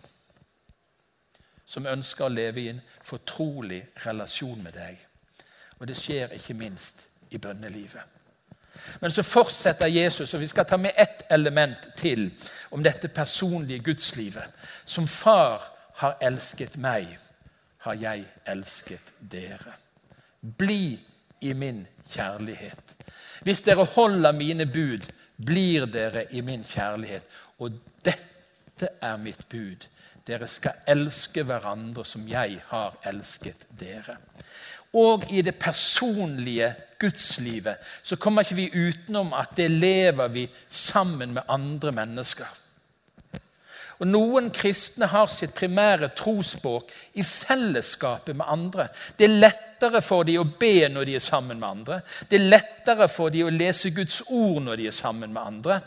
Som 1.66 1.87
ønsker 1.87 2.24
å 2.26 2.32
leve 2.32 2.62
i 2.62 2.70
en 2.72 2.80
fortrolig 3.04 3.82
relasjon 4.06 4.62
med 4.62 4.76
deg. 4.78 5.00
Og 5.78 5.88
det 5.90 5.98
skjer 5.98 6.32
ikke 6.38 6.56
minst 6.58 7.06
i 7.30 7.38
bønnelivet. 7.38 8.18
Men 9.00 9.11
så 9.11 9.22
fortsetter 9.26 9.90
Jesus, 9.90 10.34
og 10.34 10.40
vi 10.40 10.48
skal 10.48 10.66
ta 10.66 10.76
med 10.78 10.94
ett 10.96 11.24
element 11.30 11.88
til 11.96 12.30
om 12.70 12.82
dette 12.82 13.08
personlige 13.08 13.84
gudslivet. 13.90 14.54
Som 14.84 15.06
far 15.06 15.66
har 15.98 16.18
elsket 16.22 16.76
meg, 16.76 17.18
har 17.78 17.98
jeg 17.98 18.24
elsket 18.46 19.12
dere. 19.18 19.74
Bli 20.40 20.98
i 21.40 21.52
min 21.54 21.87
kjærlighet. 22.11 22.94
Hvis 23.42 23.62
dere 23.66 23.84
holder 23.84 24.32
mine 24.32 24.66
bud, 24.66 25.06
blir 25.46 25.87
dere 25.87 26.24
i 26.34 26.40
min 26.40 26.64
kjærlighet. 26.64 27.22
Og 27.59 27.75
dette 28.05 28.90
er 29.03 29.16
mitt 29.21 29.44
bud. 29.51 29.88
Dere 30.29 30.49
skal 30.51 30.85
elske 30.87 31.42
hverandre 31.47 32.05
som 32.07 32.27
jeg 32.29 32.61
har 32.68 32.99
elsket 33.09 33.66
dere. 33.81 34.18
Og 34.97 35.27
i 35.33 35.42
det 35.44 35.57
personlige 35.61 36.71
gudslivet 37.01 37.83
så 38.03 38.16
kommer 38.16 38.44
ikke 38.44 38.59
vi 38.59 38.71
utenom 38.88 39.35
at 39.37 39.53
det 39.57 39.68
lever 39.71 40.33
vi 40.33 40.47
sammen 40.68 41.35
med 41.37 41.49
andre 41.49 41.92
mennesker. 41.92 42.49
Og 43.99 44.07
Noen 44.07 44.53
kristne 44.55 45.09
har 45.11 45.27
sitt 45.31 45.57
primære 45.59 46.12
trosspråk 46.16 46.92
i 47.18 47.25
fellesskapet 47.27 48.37
med 48.38 48.47
andre. 48.47 48.88
Det 49.18 49.27
er 49.27 49.40
lettere 49.42 50.03
for 50.07 50.27
dem 50.27 50.44
å 50.44 50.51
be 50.61 50.87
når 50.92 51.09
de 51.09 51.16
er 51.18 51.25
sammen 51.25 51.59
med 51.59 51.68
andre. 51.68 52.01
Det 52.31 52.38
er 52.38 52.51
lettere 52.53 53.09
for 53.11 53.35
dem 53.35 53.49
å 53.49 53.55
lese 53.55 53.90
Guds 53.94 54.21
ord 54.29 54.62
når 54.68 54.79
de 54.79 54.87
er 54.92 54.94
sammen 54.94 55.35
med 55.35 55.42
andre. 55.42 55.81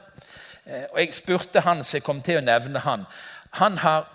Eh, 0.65 0.85
og 0.91 0.99
Jeg 0.99 1.13
spurte 1.13 1.63
han 1.65 1.83
så 1.83 1.97
jeg 1.97 2.05
kom 2.05 2.21
til 2.21 2.39
å 2.39 2.45
nevne 2.45 2.79
han. 2.79 3.05
Han 3.59 3.77
har 3.81 4.07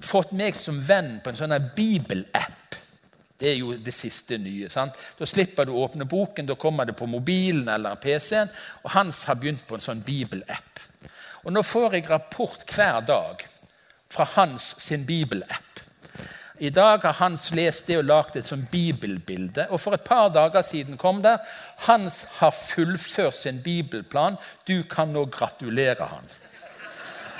fått 0.00 0.32
meg 0.32 0.56
som 0.56 0.80
venn 0.80 1.18
på 1.22 1.30
en 1.30 1.38
sånn 1.38 1.56
bibelapp. 1.76 2.54
Det 3.38 3.52
er 3.52 3.60
jo 3.60 3.76
det 3.78 3.94
siste 3.94 4.38
nye. 4.38 4.68
sant? 4.70 4.96
Da 5.18 5.26
slipper 5.26 5.66
du 5.66 5.72
å 5.72 5.84
åpne 5.86 6.08
boken, 6.10 6.46
da 6.46 6.56
kommer 6.58 6.84
det 6.84 6.96
på 6.98 7.06
mobilen 7.06 7.68
eller 7.68 7.94
PC-en. 7.94 8.50
Og 8.82 8.90
Hans 8.90 9.24
har 9.24 9.38
begynt 9.38 9.66
på 9.66 9.78
en 9.78 9.84
sånn 9.84 10.02
bibelapp. 10.02 10.82
Og 11.44 11.52
Nå 11.52 11.62
får 11.62 11.94
jeg 11.94 12.10
rapport 12.10 12.74
hver 12.74 13.00
dag 13.06 13.46
fra 14.10 14.24
Hans 14.34 14.74
sin 14.82 15.06
bibelapp. 15.06 15.67
I 16.58 16.70
dag 16.70 17.02
har 17.02 17.12
Hans 17.12 17.50
lest 17.54 17.86
det 17.86 17.98
og 17.98 18.04
lagd 18.04 18.36
et 18.36 18.48
som 18.48 18.66
bibelbilde. 18.70 19.68
Og 19.70 19.80
For 19.80 19.94
et 19.94 20.04
par 20.06 20.28
dager 20.34 20.62
siden 20.62 20.96
kom 20.96 21.22
det 21.22 21.38
Hans 21.86 22.24
har 22.38 22.50
fullført 22.50 23.34
sin 23.34 23.62
bibelplan. 23.62 24.36
Du 24.68 24.82
kan 24.90 25.08
nå 25.08 25.24
gratulere 25.24 26.04
han. 26.04 26.32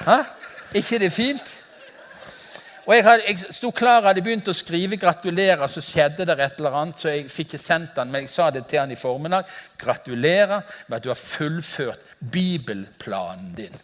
Hæ? 0.07 0.23
ikke 0.75 0.99
det 0.99 1.13
fint? 1.13 1.65
Og 2.87 2.95
Jeg, 2.95 3.05
hadde, 3.05 3.23
jeg 3.29 3.39
sto 3.53 3.71
klar, 3.71 4.07
hadde 4.07 4.23
begynt 4.25 4.49
å 4.49 4.55
skrive 4.57 4.97
'gratulerer', 4.97 5.69
så 5.69 5.81
skjedde 5.85 6.25
det 6.25 6.39
et 6.41 6.55
eller 6.57 6.73
annet. 6.73 7.01
Så 7.01 7.09
jeg 7.09 7.27
fikk 7.31 7.53
ikke 7.53 7.59
sendt 7.61 7.97
den, 7.97 8.11
men 8.11 8.23
jeg 8.25 8.31
sa 8.31 8.51
det 8.51 8.67
til 8.67 8.81
han 8.81 8.91
i 8.91 8.97
formiddag. 8.97 9.45
Gratulerer 9.79 10.63
med 10.87 10.97
at 10.97 11.05
du 11.05 11.11
har 11.11 11.21
fullført 11.21 12.07
bibelplanen 12.33 13.53
din. 13.55 13.77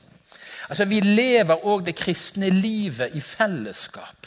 Altså, 0.68 0.84
Vi 0.84 1.00
lever 1.00 1.66
òg 1.66 1.84
det 1.84 1.96
kristne 1.96 2.48
livet 2.48 3.12
i 3.14 3.20
fellesskap. 3.20 4.26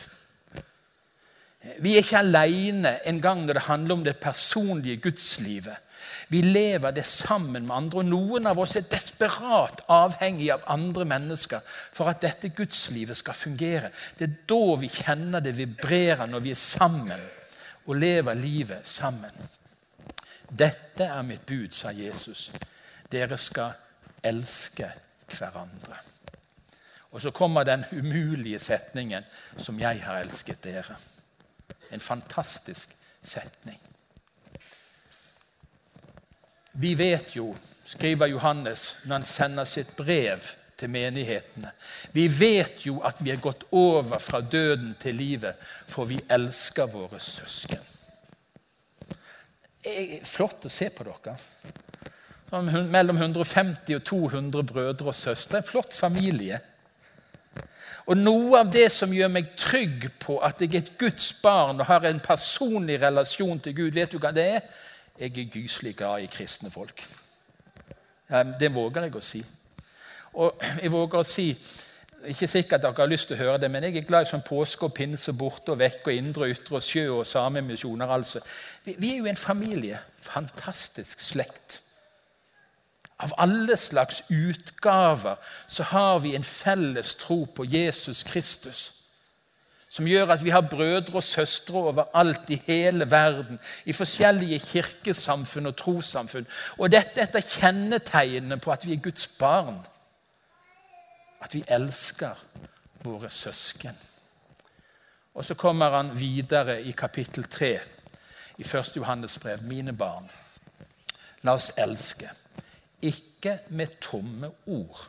Vi 1.79 1.93
er 1.93 2.03
ikke 2.03 2.21
alene 2.21 2.97
engang 3.07 3.45
når 3.45 3.57
det 3.57 3.67
handler 3.67 3.95
om 3.95 4.03
det 4.05 4.17
personlige 4.21 5.01
gudslivet. 5.03 5.83
Vi 6.29 6.41
lever 6.41 6.91
det 6.91 7.05
sammen 7.05 7.65
med 7.65 7.75
andre, 7.75 7.99
og 7.99 8.05
noen 8.05 8.47
av 8.49 8.59
oss 8.59 8.75
er 8.75 8.87
desperat 8.91 9.81
avhengig 9.91 10.49
av 10.53 10.65
andre 10.71 11.05
mennesker 11.07 11.63
for 11.95 12.11
at 12.11 12.21
dette 12.23 12.51
gudslivet 12.55 13.17
skal 13.17 13.37
fungere. 13.37 13.91
Det 14.19 14.27
er 14.27 14.35
da 14.49 14.63
vi 14.81 14.91
kjenner 14.91 15.43
det 15.43 15.55
vibrerer 15.57 16.27
når 16.27 16.43
vi 16.45 16.53
er 16.53 16.61
sammen 16.61 17.27
og 17.87 17.95
lever 17.95 18.39
livet 18.39 18.87
sammen. 18.87 19.47
Dette 20.47 21.07
er 21.07 21.23
mitt 21.27 21.45
bud, 21.47 21.71
sa 21.75 21.91
Jesus. 21.95 22.49
Dere 23.11 23.37
skal 23.39 23.75
elske 24.23 24.91
hverandre. 25.31 25.99
Og 27.11 27.21
så 27.23 27.31
kommer 27.31 27.63
den 27.63 27.85
umulige 27.91 28.59
setningen 28.59 29.23
som 29.57 29.79
'jeg 29.79 30.03
har 30.03 30.19
elsket 30.19 30.65
dere'. 30.65 31.16
En 31.91 32.03
fantastisk 32.03 32.93
setning. 33.23 33.79
Vi 36.77 36.93
vet 36.97 37.35
jo, 37.35 37.55
skriver 37.85 38.29
Johannes 38.29 38.95
når 39.03 39.15
han 39.15 39.25
sender 39.25 39.65
sitt 39.65 39.95
brev 39.97 40.43
til 40.77 40.91
menighetene 40.93 41.71
Vi 42.13 42.27
vet 42.29 42.83
jo 42.85 42.99
at 43.07 43.23
vi 43.23 43.31
er 43.33 43.41
gått 43.41 43.63
over 43.73 44.21
fra 44.21 44.41
døden 44.41 44.93
til 45.01 45.15
livet, 45.17 45.55
for 45.87 46.05
vi 46.05 46.19
elsker 46.29 46.89
våre 46.91 47.19
søsken. 47.19 47.81
Det 49.81 49.93
er 49.97 50.25
flott 50.27 50.67
å 50.67 50.71
se 50.71 50.89
på 50.93 51.05
dere. 51.07 51.37
Mellom 52.91 53.17
150 53.17 53.95
og 53.97 54.03
200 54.05 54.63
brødre 54.67 55.11
og 55.11 55.15
søstre. 55.15 55.61
En 55.61 55.67
flott 55.67 55.93
familie. 55.95 56.59
Og 58.07 58.17
Noe 58.17 58.61
av 58.61 58.69
det 58.71 58.87
som 58.95 59.11
gjør 59.11 59.31
meg 59.33 59.49
trygg 59.59 60.07
på 60.23 60.37
at 60.45 60.61
jeg 60.63 60.71
er 60.71 60.85
et 60.85 60.93
Guds 60.99 61.33
barn 61.43 61.81
og 61.81 61.89
har 61.89 62.05
en 62.07 62.21
personlig 62.23 63.01
relasjon 63.01 63.59
til 63.59 63.75
Gud, 63.75 63.91
vet 63.97 64.13
du 64.13 64.21
hva 64.23 64.31
det 64.35 64.45
er? 64.57 64.69
Jeg 65.19 65.33
er 65.33 65.49
gyselig 65.51 65.95
glad 65.97 66.23
i 66.23 66.29
kristne 66.31 66.71
folk. 66.71 67.03
Det 68.59 68.69
våger 68.73 69.07
jeg 69.07 69.15
å 69.17 69.23
si. 69.23 69.41
Og 70.39 70.63
jeg 70.81 70.91
våger 70.93 71.19
å 71.19 71.27
si 71.27 71.49
ikke 72.27 72.47
sikkert 72.49 72.81
dere 72.81 72.97
har 72.97 73.09
lyst 73.09 73.29
til 73.29 73.37
å 73.37 73.43
høre 73.43 73.59
det, 73.61 73.69
men 73.71 73.85
jeg 73.85 73.99
er 73.99 74.07
glad 74.07 74.25
i 74.25 74.29
sånn 74.31 74.45
påske 74.45 74.87
og 74.87 74.95
pinse 74.97 75.33
borte 75.37 75.73
og 75.73 75.79
vekk 75.79 76.07
og 76.09 76.15
indre 76.15 76.47
og 76.47 76.53
ytre 76.55 76.79
og 76.79 76.83
sjø 76.83 77.03
og 77.19 77.27
samemisjoner. 77.29 78.09
Altså. 78.09 78.41
Vi, 78.85 78.95
vi 78.97 79.11
er 79.13 79.21
jo 79.21 79.29
en 79.29 79.39
familie. 79.39 79.99
Fantastisk 80.25 81.21
slekt. 81.23 81.81
Av 83.17 83.33
alle 83.37 83.77
slags 83.77 84.23
utgaver 84.29 85.35
så 85.67 85.83
har 85.83 86.19
vi 86.19 86.35
en 86.35 86.43
felles 86.43 87.15
tro 87.15 87.45
på 87.45 87.65
Jesus 87.65 88.23
Kristus. 88.23 88.93
Som 89.89 90.07
gjør 90.07 90.35
at 90.35 90.43
vi 90.43 90.51
har 90.53 90.67
brødre 90.69 91.15
og 91.15 91.23
søstre 91.23 91.79
overalt 91.79 92.49
i 92.53 92.61
hele 92.67 93.07
verden. 93.11 93.59
I 93.85 93.93
forskjellige 93.93 94.59
kirkesamfunn 94.59 95.71
og 95.71 95.77
trossamfunn. 95.79 96.47
Og 96.77 96.91
dette 96.91 97.21
er 97.21 97.29
et 97.29 97.39
av 97.39 97.53
kjennetegnene 97.57 98.59
på 98.61 98.71
at 98.71 98.85
vi 98.85 98.93
er 98.93 99.01
Guds 99.01 99.27
barn. 99.39 99.79
At 101.41 101.55
vi 101.55 101.63
elsker 101.67 102.37
våre 103.01 103.29
søsken. 103.29 103.97
Og 105.33 105.45
så 105.45 105.53
kommer 105.53 105.95
han 105.95 106.19
videre 106.19 106.81
i 106.81 106.91
kapittel 106.91 107.43
3 107.43 107.79
i 108.57 108.65
1. 108.65 108.95
Johannes 108.95 109.39
brev. 109.39 109.63
Mine 109.63 109.93
barn, 109.93 110.29
la 111.41 111.53
oss 111.57 111.71
elske 111.77 112.29
ikke 113.01 113.59
med 113.69 113.99
tomme 114.01 114.51
ord, 114.65 115.07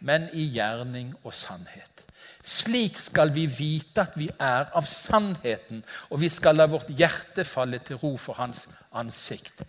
men 0.00 0.28
i 0.32 0.48
gjerning 0.52 1.14
og 1.24 1.34
sannhet. 1.34 2.04
Slik 2.42 2.98
skal 2.98 3.32
vi 3.34 3.46
vite 3.50 4.02
at 4.02 4.16
vi 4.18 4.28
er 4.40 4.70
av 4.76 4.86
sannheten, 4.88 5.82
og 6.10 6.20
vi 6.22 6.30
skal 6.32 6.56
la 6.56 6.68
vårt 6.70 6.90
hjerte 6.96 7.44
falle 7.44 7.80
til 7.84 7.98
ro 8.00 8.14
for 8.16 8.38
Hans 8.38 8.66
ansikt. 8.96 9.64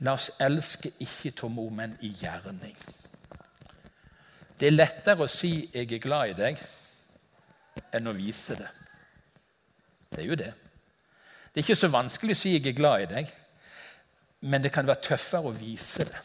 La 0.00 0.14
oss 0.16 0.30
elske 0.40 0.92
ikke 1.00 1.34
tomme 1.36 1.62
ord, 1.62 1.72
men 1.76 1.96
i 2.06 2.12
gjerning. 2.20 2.76
Det 4.60 4.68
er 4.68 4.76
lettere 4.76 5.24
å 5.24 5.28
si 5.28 5.70
'jeg 5.72 5.92
er 5.92 5.98
glad 5.98 6.30
i 6.30 6.32
deg' 6.32 6.62
enn 7.92 8.06
å 8.06 8.12
vise 8.12 8.54
det. 8.54 8.68
Det 10.10 10.18
er 10.18 10.28
jo 10.28 10.34
det. 10.34 10.52
Det 11.54 11.60
er 11.60 11.64
ikke 11.64 11.76
så 11.76 11.88
vanskelig 11.88 12.36
å 12.36 12.38
si 12.38 12.52
'jeg 12.52 12.66
er 12.66 12.76
glad 12.76 13.02
i 13.02 13.14
deg', 13.14 13.32
men 14.40 14.62
det 14.62 14.72
kan 14.72 14.86
være 14.86 15.02
tøffere 15.02 15.48
å 15.48 15.58
vise 15.58 16.04
det. 16.04 16.20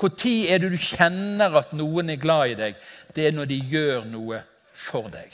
Når 0.00 0.34
er 0.50 0.58
det 0.58 0.72
du 0.72 0.78
kjenner 0.80 1.54
at 1.60 1.72
noen 1.72 2.10
er 2.10 2.20
glad 2.20 2.52
i 2.52 2.58
deg? 2.58 2.78
Det 3.14 3.28
er 3.28 3.34
når 3.34 3.50
de 3.50 3.58
gjør 3.70 4.06
noe 4.10 4.40
for 4.74 5.10
deg. 5.12 5.32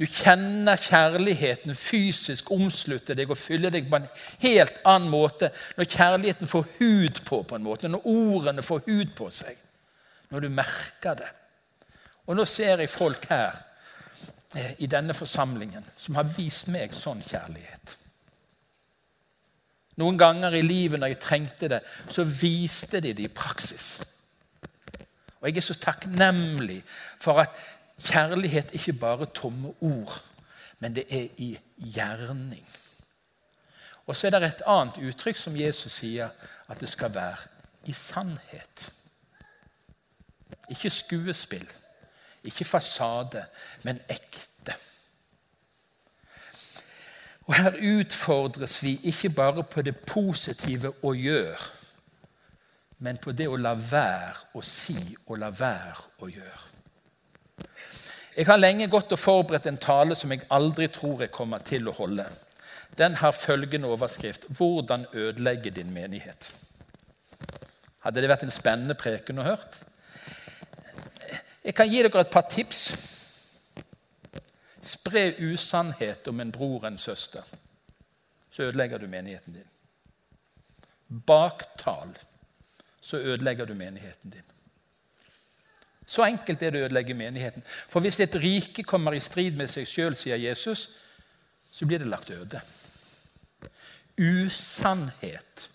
Du 0.00 0.06
kjenner 0.08 0.80
kjærligheten 0.80 1.74
fysisk 1.76 2.48
omslutte 2.54 3.12
deg 3.16 3.28
og 3.28 3.36
fylle 3.36 3.68
deg 3.72 3.88
på 3.90 3.98
en 3.98 4.06
helt 4.40 4.78
annen 4.88 5.12
måte 5.12 5.50
når 5.76 5.90
kjærligheten 5.92 6.48
får 6.48 6.64
hud 6.78 7.20
på, 7.26 7.42
på 7.44 7.58
en 7.58 7.66
måte, 7.66 7.88
når 7.88 8.06
ordene 8.08 8.64
får 8.64 8.86
hud 8.86 9.12
på 9.18 9.28
seg. 9.34 9.58
Når 10.32 10.46
du 10.46 10.48
merker 10.56 11.18
det. 11.20 11.28
Og 12.30 12.38
nå 12.38 12.46
ser 12.48 12.80
jeg 12.80 12.92
folk 12.92 13.26
her 13.28 13.58
eh, 14.56 14.72
i 14.78 14.88
denne 14.88 15.16
forsamlingen 15.16 15.84
som 15.98 16.16
har 16.16 16.32
vist 16.36 16.70
meg 16.72 16.96
sånn 16.96 17.20
kjærlighet. 17.26 17.96
Noen 20.00 20.18
ganger 20.18 20.56
i 20.56 20.64
livet 20.64 21.00
når 21.00 21.12
jeg 21.12 21.20
trengte 21.20 21.68
det, 21.68 21.82
så 22.08 22.24
viste 22.24 23.02
de 23.04 23.12
det 23.12 23.26
i 23.28 23.34
praksis. 23.34 23.98
Og 25.40 25.48
Jeg 25.48 25.56
er 25.56 25.60
så 25.60 25.74
takknemlig 25.74 26.82
for 27.20 27.40
at 27.40 27.56
kjærlighet 28.04 28.74
ikke 28.76 28.92
bare 28.92 29.22
er 29.22 29.34
tomme 29.34 29.72
ord, 29.80 30.22
men 30.78 30.96
det 30.96 31.04
er 31.10 31.28
i 31.36 31.58
gjerning. 31.76 32.66
Og 34.06 34.16
så 34.16 34.26
er 34.26 34.30
det 34.30 34.42
et 34.48 34.62
annet 34.66 34.98
uttrykk 34.98 35.36
som 35.36 35.56
Jesus 35.56 36.00
sier, 36.00 36.32
at 36.68 36.80
det 36.80 36.88
skal 36.88 37.14
være 37.14 37.36
i 37.86 37.92
sannhet. 37.92 38.90
Ikke 40.70 40.90
skuespill, 40.90 41.66
ikke 42.44 42.64
fasade, 42.64 43.44
men 43.82 44.00
ekte. 44.08 44.49
Og 47.50 47.56
Her 47.56 47.72
utfordres 47.98 48.82
vi 48.84 49.00
ikke 49.02 49.28
bare 49.30 49.64
på 49.66 49.82
det 49.82 49.96
positive 50.06 50.92
å 51.02 51.10
gjøre, 51.18 51.64
men 53.02 53.18
på 53.18 53.32
det 53.34 53.48
å 53.50 53.56
la 53.58 53.72
være 53.74 54.54
å 54.54 54.62
si 54.62 54.94
og 55.26 55.40
la 55.42 55.48
være 55.50 56.04
å 56.22 56.28
gjøre. 56.30 56.60
Jeg 58.36 58.46
har 58.46 58.60
lenge 58.60 58.86
gått 58.86 59.10
og 59.10 59.18
forberedt 59.18 59.66
en 59.66 59.82
tale 59.82 60.14
som 60.14 60.30
jeg 60.30 60.46
aldri 60.54 60.86
tror 60.94 61.24
jeg 61.24 61.34
kommer 61.34 61.58
til 61.66 61.90
å 61.90 61.96
holde. 61.98 62.28
Den 62.94 63.18
har 63.18 63.34
følgende 63.34 63.90
overskrift 63.90 64.46
'Hvordan 64.46 65.06
ødelegge 65.12 65.70
din 65.70 65.90
menighet'. 65.90 66.52
Hadde 67.98 68.20
det 68.20 68.30
vært 68.30 68.42
en 68.42 68.50
spennende 68.50 68.94
preken 68.94 69.38
å 69.38 69.42
hørt? 69.42 69.80
Jeg 71.64 71.74
kan 71.74 71.90
gi 71.90 72.02
dere 72.02 72.20
et 72.20 72.30
par 72.30 72.46
tips 72.50 72.92
Spre 74.82 75.34
usannhet 75.38 76.28
om 76.28 76.40
en 76.40 76.52
bror 76.52 76.86
en 76.86 76.98
søster, 76.98 77.44
så 78.50 78.62
ødelegger 78.62 78.98
du 78.98 79.06
menigheten 79.06 79.52
din. 79.52 79.68
Baktal, 81.26 82.14
så 83.00 83.16
ødelegger 83.16 83.66
du 83.66 83.74
menigheten 83.74 84.30
din. 84.30 84.46
Så 86.06 86.24
enkelt 86.26 86.62
er 86.62 86.72
det 86.72 86.80
å 86.80 86.86
ødelegge 86.88 87.14
menigheten. 87.14 87.62
For 87.62 88.02
hvis 88.02 88.18
et 88.20 88.34
rike 88.42 88.82
kommer 88.82 89.14
i 89.14 89.22
strid 89.22 89.58
med 89.58 89.70
seg 89.70 89.86
sjøl, 89.86 90.16
sier 90.18 90.40
Jesus, 90.42 90.88
så 91.70 91.86
blir 91.86 92.02
det 92.02 92.10
lagt 92.10 92.32
øde. 92.34 92.62
Usannhet. 94.18 95.68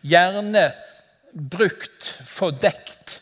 Gjerne 0.00 0.70
brukt, 1.32 2.06
fordekt, 2.24 3.18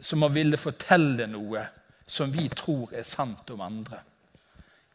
som 0.00 0.24
å 0.26 0.32
ville 0.32 0.58
fortelle 0.58 1.28
noe 1.30 1.62
som 2.10 2.32
vi 2.32 2.48
tror 2.50 2.90
er 2.96 3.06
sant 3.06 3.50
om 3.54 3.60
andre. 3.62 4.00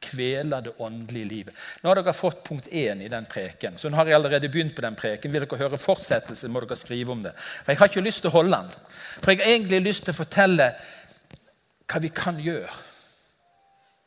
Kveler 0.04 0.62
det 0.62 0.74
åndelige 0.84 1.30
livet. 1.30 1.62
Nå 1.82 1.90
har 1.90 1.98
dere 1.98 2.14
fått 2.14 2.44
punkt 2.46 2.68
én 2.68 3.02
i 3.02 3.08
den 3.10 3.26
preken. 3.26 3.78
så 3.78 3.90
nå 3.90 3.96
har 3.96 4.06
jeg 4.06 4.18
allerede 4.20 4.50
begynt 4.52 4.76
på 4.76 4.84
den 4.84 4.98
preken. 5.00 5.32
Vil 5.32 5.46
dere 5.46 5.62
høre 5.64 5.80
fortsettelse, 5.80 6.48
må 6.52 6.60
dere 6.60 6.76
skrive 6.76 7.12
om 7.12 7.24
det. 7.24 7.32
For 7.38 7.72
Jeg 7.72 7.80
har 7.80 7.90
ikke 7.90 8.06
lyst 8.06 8.22
til 8.22 8.34
å 8.34 8.38
holde 8.38 8.58
den. 8.58 8.70
For 9.22 9.32
jeg 9.32 9.40
har 9.40 9.54
egentlig 9.54 9.82
lyst 9.82 10.06
til 10.06 10.14
å 10.14 10.20
fortelle 10.20 10.70
hva 11.86 12.02
vi 12.02 12.12
kan 12.14 12.40
gjøre 12.42 12.76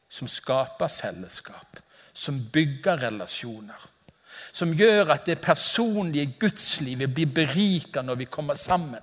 som 0.09 0.29
skaper 0.29 0.89
fellesskap, 0.89 1.81
som 2.13 2.41
bygger 2.53 3.05
relasjoner. 3.09 3.89
Som 4.53 4.73
gjør 4.77 5.15
at 5.15 5.27
det 5.27 5.41
personlige 5.41 6.35
gudslivet 6.41 7.11
blir 7.15 7.27
berika 7.33 8.03
når 8.03 8.23
vi 8.23 8.31
kommer 8.31 8.55
sammen. 8.55 9.03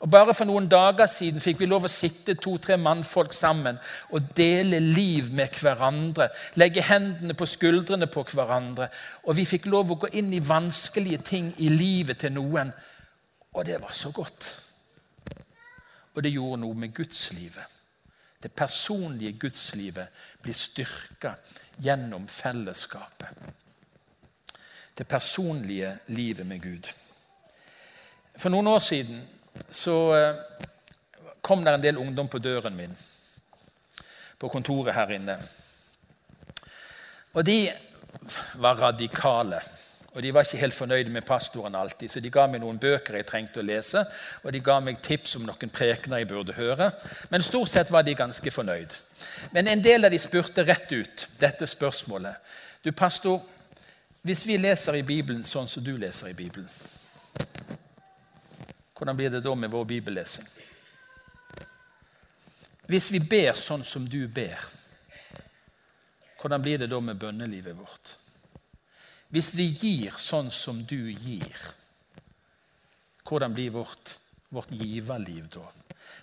Og 0.00 0.10
Bare 0.10 0.34
for 0.36 0.44
noen 0.44 0.68
dager 0.68 1.08
siden 1.08 1.40
fikk 1.40 1.62
vi 1.62 1.68
lov 1.70 1.86
å 1.88 1.92
sitte 1.92 2.34
to-tre 2.36 2.76
mannfolk 2.76 3.32
sammen 3.32 3.78
og 4.12 4.32
dele 4.36 4.80
liv 4.80 5.30
med 5.32 5.56
hverandre. 5.56 6.28
Legge 6.60 6.84
hendene 6.84 7.34
på 7.34 7.48
skuldrene 7.48 8.08
på 8.12 8.26
hverandre. 8.34 8.90
Og 9.24 9.38
vi 9.38 9.46
fikk 9.48 9.70
lov 9.72 9.94
å 9.94 9.98
gå 10.04 10.10
inn 10.20 10.34
i 10.36 10.42
vanskelige 10.44 11.22
ting 11.24 11.48
i 11.64 11.70
livet 11.72 12.20
til 12.20 12.34
noen. 12.36 12.74
Og 13.56 13.64
det 13.64 13.80
var 13.80 13.94
så 13.96 14.12
godt. 14.12 14.50
Og 16.14 16.22
det 16.24 16.34
gjorde 16.34 16.60
noe 16.60 16.76
med 16.76 16.92
gudslivet. 16.96 17.72
Det 18.42 18.52
personlige 18.52 19.38
gudslivet 19.40 20.12
blir 20.44 20.54
styrka 20.54 21.32
gjennom 21.80 22.28
fellesskapet. 22.28 23.32
Det 24.96 25.08
personlige 25.08 25.96
livet 26.06 26.46
med 26.46 26.60
Gud. 26.60 26.92
For 28.36 28.52
noen 28.52 28.68
år 28.68 28.84
siden 28.84 29.24
så 29.70 29.96
eh, 30.16 30.40
kom 31.40 31.64
det 31.64 31.74
en 31.74 31.84
del 31.84 32.00
ungdom 32.02 32.28
på 32.28 32.42
døren 32.42 32.76
min 32.76 32.96
på 34.36 34.50
kontoret 34.52 34.94
her 34.94 35.14
inne. 35.16 35.38
Og 37.32 37.44
de 37.44 37.70
var 38.60 38.80
radikale. 38.80 39.60
Og 40.16 40.22
de 40.22 40.30
var 40.32 40.46
ikke 40.46 40.60
helt 40.60 40.74
fornøyde 40.74 41.12
med 41.12 41.26
pastoren 41.28 41.74
alltid, 41.76 42.08
så 42.08 42.20
de 42.24 42.30
ga 42.32 42.46
meg 42.48 42.62
noen 42.62 42.78
bøker 42.80 43.18
jeg 43.18 43.26
trengte 43.28 43.60
å 43.60 43.66
lese, 43.68 44.00
og 44.44 44.52
de 44.52 44.62
ga 44.64 44.78
meg 44.80 45.02
tips 45.04 45.34
om 45.36 45.44
noen 45.44 45.72
prekener 45.72 46.22
jeg 46.22 46.30
burde 46.30 46.56
høre. 46.56 46.88
Men 47.28 47.44
stort 47.44 47.68
sett 47.68 47.92
var 47.92 48.06
de 48.06 48.14
ganske 48.16 48.52
fornøyd. 48.52 48.96
Men 49.52 49.68
en 49.68 49.84
del 49.84 50.08
av 50.08 50.14
de 50.14 50.20
spurte 50.20 50.64
rett 50.64 50.92
ut 50.92 51.26
dette 51.40 51.68
spørsmålet. 51.68 52.40
Du, 52.80 52.94
pastor, 52.96 53.42
hvis 54.24 54.46
vi 54.48 54.56
leser 54.56 54.96
i 54.96 55.04
Bibelen 55.04 55.44
sånn 55.44 55.68
som 55.68 55.84
du 55.84 55.92
leser 56.00 56.32
i 56.32 56.38
Bibelen, 56.38 56.70
hvordan 58.96 59.16
blir 59.16 59.30
det 59.30 59.44
da 59.44 59.54
med 59.54 59.70
vår 59.70 59.84
bibellesing? 59.84 60.48
Hvis 62.86 63.10
vi 63.10 63.20
ber 63.20 63.56
sånn 63.58 63.84
som 63.84 64.06
du 64.08 64.28
ber, 64.30 64.62
hvordan 66.40 66.62
blir 66.62 66.78
det 66.78 66.90
da 66.92 67.00
med 67.02 67.18
bønnelivet 67.18 67.76
vårt? 67.76 68.14
Hvis 69.34 69.50
vi 69.58 69.66
gir 69.74 70.14
sånn 70.22 70.52
som 70.54 70.84
du 70.86 71.10
gir, 71.10 71.64
hvordan 73.26 73.54
blir 73.54 73.74
vårt, 73.74 74.14
vårt 74.54 74.70
giverliv 74.70 75.48
da? 75.50 75.66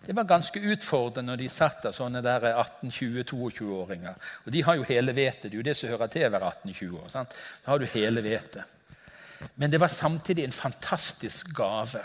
Det 0.06 0.16
var 0.16 0.28
ganske 0.28 0.60
utfordrende 0.60 1.32
når 1.34 1.42
de 1.44 1.50
satt 1.52 1.84
der, 1.84 1.96
sånne 1.96 2.22
18-20-22-åringer. 2.24 4.16
Og 4.46 4.56
de 4.56 4.64
har 4.64 4.80
jo 4.80 4.88
hele 4.88 5.16
vetet. 5.16 5.50
Det 5.50 5.56
er 5.56 5.60
jo 5.60 5.68
det 5.68 5.76
som 5.80 5.92
hører 5.92 6.12
til 6.12 6.26
å 6.28 6.32
være 6.32 6.50
18-20 6.64 6.98
år. 7.02 7.10
Sant? 7.12 7.36
Da 7.64 7.72
har 7.72 7.80
du 7.80 7.88
hele 7.92 8.24
vetet. 8.24 8.80
Men 9.60 9.72
det 9.72 9.80
var 9.84 9.92
samtidig 9.92 10.48
en 10.48 10.56
fantastisk 10.56 11.52
gave 11.56 12.04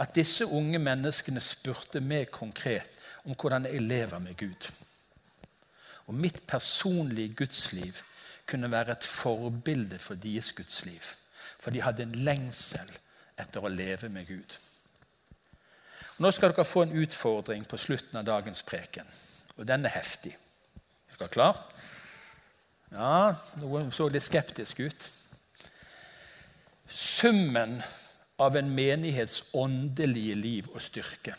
at 0.00 0.14
disse 0.16 0.46
unge 0.46 0.78
menneskene 0.80 1.42
spurte 1.44 2.00
meg 2.00 2.30
konkret 2.32 2.96
om 3.26 3.34
hvordan 3.34 3.68
jeg 3.68 3.82
lever 3.84 4.22
med 4.22 4.36
Gud. 4.40 4.70
Og 6.08 6.16
mitt 6.16 6.40
personlige 6.48 7.34
gudsliv 7.42 8.00
kunne 8.48 8.70
være 8.72 8.96
et 8.96 9.04
forbilde 9.04 9.98
for 9.98 10.14
deres 10.14 10.52
gudsliv. 10.52 11.12
For 11.60 11.70
de 11.70 11.82
hadde 11.84 12.02
en 12.02 12.16
lengsel 12.24 12.88
etter 13.38 13.62
å 13.64 13.72
leve 13.72 14.08
med 14.08 14.26
Gud. 14.26 14.56
Og 16.16 16.24
nå 16.24 16.32
skal 16.34 16.52
dere 16.52 16.66
få 16.68 16.86
en 16.86 16.96
utfordring 17.02 17.68
på 17.68 17.78
slutten 17.80 18.18
av 18.20 18.26
dagens 18.26 18.64
preken. 18.66 19.06
Og 19.56 19.68
den 19.68 19.84
er 19.84 19.94
heftig. 19.94 20.34
Er 21.12 21.20
dere 21.20 21.32
klar? 21.32 21.62
Ja, 22.90 23.36
noen 23.60 23.92
så 23.94 24.08
litt 24.10 24.26
skeptisk 24.26 24.80
ut. 24.82 25.08
Summen 26.90 27.78
av 28.40 28.56
en 28.56 28.72
menighets 28.74 29.42
åndelige 29.52 30.34
liv 30.38 30.68
og 30.72 30.80
styrke. 30.82 31.34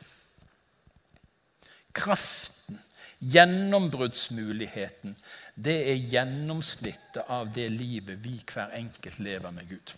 Kraften, 1.97 2.79
gjennombruddsmuligheten, 3.21 5.15
det 5.55 5.77
er 5.91 6.07
gjennomsnittet 6.13 7.23
av 7.27 7.51
det 7.53 7.67
livet 7.73 8.21
vi 8.23 8.37
hver 8.45 8.73
enkelt 8.77 9.19
lever 9.21 9.53
med 9.53 9.69
Gud. 9.69 9.93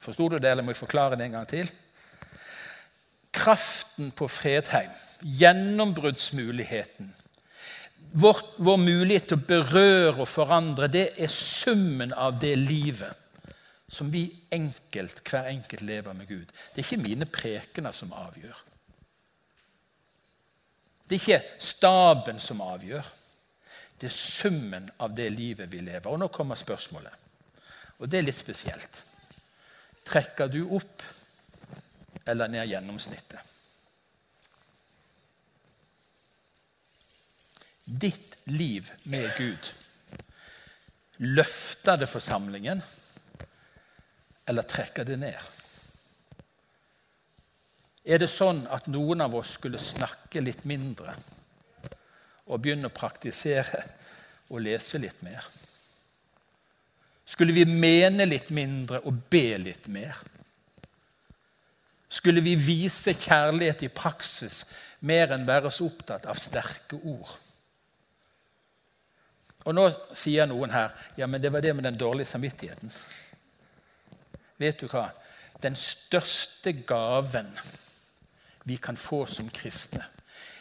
Forsto 0.00 0.28
du 0.32 0.38
det, 0.38 0.50
eller 0.50 0.64
må 0.64 0.72
jeg 0.72 0.80
forklare 0.80 1.16
det 1.18 1.26
en 1.28 1.38
gang 1.38 1.48
til? 1.48 1.72
Kraften 3.36 4.10
på 4.16 4.28
Fredheim, 4.28 4.92
gjennombruddsmuligheten, 5.20 7.12
vår, 8.20 8.40
vår 8.58 8.78
mulighet 8.80 9.28
til 9.30 9.38
å 9.38 9.46
berøre 9.46 10.22
og 10.24 10.28
forandre, 10.28 10.88
det 10.90 11.12
er 11.20 11.30
summen 11.30 12.14
av 12.16 12.40
det 12.42 12.56
livet 12.58 13.19
som 13.90 14.10
vi 14.10 14.28
enkelt, 14.50 15.18
hver 15.26 15.48
enkelt 15.50 15.82
lever 15.82 16.14
med 16.14 16.28
Gud. 16.28 16.46
Det 16.46 16.78
er 16.78 16.86
ikke 16.86 17.02
mine 17.02 17.26
prekener 17.26 17.92
som 17.92 18.12
avgjør. 18.14 18.58
Det 21.08 21.16
er 21.16 21.22
ikke 21.24 21.64
staben 21.66 22.38
som 22.38 22.62
avgjør. 22.62 23.08
Det 23.98 24.06
er 24.06 24.14
summen 24.14 24.86
av 25.02 25.10
det 25.16 25.26
livet 25.34 25.72
vi 25.72 25.82
lever. 25.82 26.06
Og 26.06 26.20
nå 26.22 26.28
kommer 26.30 26.54
spørsmålet. 26.54 27.16
Og 27.98 28.06
det 28.06 28.20
er 28.20 28.28
litt 28.28 28.38
spesielt. 28.38 29.02
Trekker 30.06 30.46
du 30.54 30.62
opp 30.78 31.02
eller 32.30 32.48
ned 32.48 32.70
gjennomsnittet? 32.70 33.42
Ditt 37.90 38.38
liv 38.46 38.86
med 39.10 39.34
Gud, 39.34 39.72
løfter 41.26 41.98
det 41.98 42.06
forsamlingen? 42.06 42.86
Eller 44.50 44.66
trekke 44.66 45.06
det 45.06 45.16
ned? 45.22 45.50
Er 48.10 48.18
det 48.18 48.30
sånn 48.32 48.64
at 48.72 48.88
noen 48.90 49.22
av 49.22 49.34
oss 49.38 49.54
skulle 49.58 49.78
snakke 49.78 50.42
litt 50.42 50.64
mindre 50.66 51.14
og 52.50 52.58
begynne 52.58 52.90
å 52.90 52.94
praktisere 52.94 53.84
og 54.50 54.64
lese 54.64 54.98
litt 54.98 55.20
mer? 55.22 55.46
Skulle 57.30 57.54
vi 57.54 57.62
mene 57.68 58.26
litt 58.26 58.50
mindre 58.50 59.04
og 59.06 59.20
be 59.30 59.54
litt 59.62 59.86
mer? 59.92 60.18
Skulle 62.10 62.42
vi 62.42 62.56
vise 62.58 63.14
kjærlighet 63.14 63.84
i 63.86 63.92
praksis 63.94 64.64
mer 65.06 65.30
enn 65.36 65.46
være 65.46 65.70
så 65.70 65.86
opptatt 65.86 66.26
av 66.26 66.40
sterke 66.40 66.98
ord? 66.98 67.30
Og 69.68 69.76
Nå 69.76 69.86
sier 70.16 70.48
noen 70.50 70.72
her 70.74 70.96
ja, 71.20 71.28
men 71.30 71.38
det 71.38 71.52
var 71.54 71.62
det 71.62 71.76
med 71.76 71.86
den 71.86 72.00
dårlige 72.00 72.32
samvittigheten. 72.32 72.90
Vet 74.60 74.80
du 74.80 74.88
hva? 74.92 75.08
Den 75.62 75.76
største 75.76 76.72
gaven 76.88 77.48
vi 78.68 78.76
kan 78.76 78.96
få 78.96 79.24
som 79.26 79.48
kristne, 79.52 80.04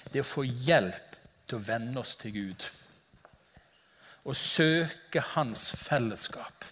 det 0.10 0.22
er 0.22 0.26
å 0.26 0.28
få 0.28 0.46
hjelp 0.48 1.18
til 1.48 1.60
å 1.60 1.66
venne 1.68 2.00
oss 2.00 2.16
til 2.20 2.34
Gud. 2.34 2.66
Og 4.26 4.36
søke 4.36 5.24
Hans 5.34 5.72
fellesskap. 5.80 6.66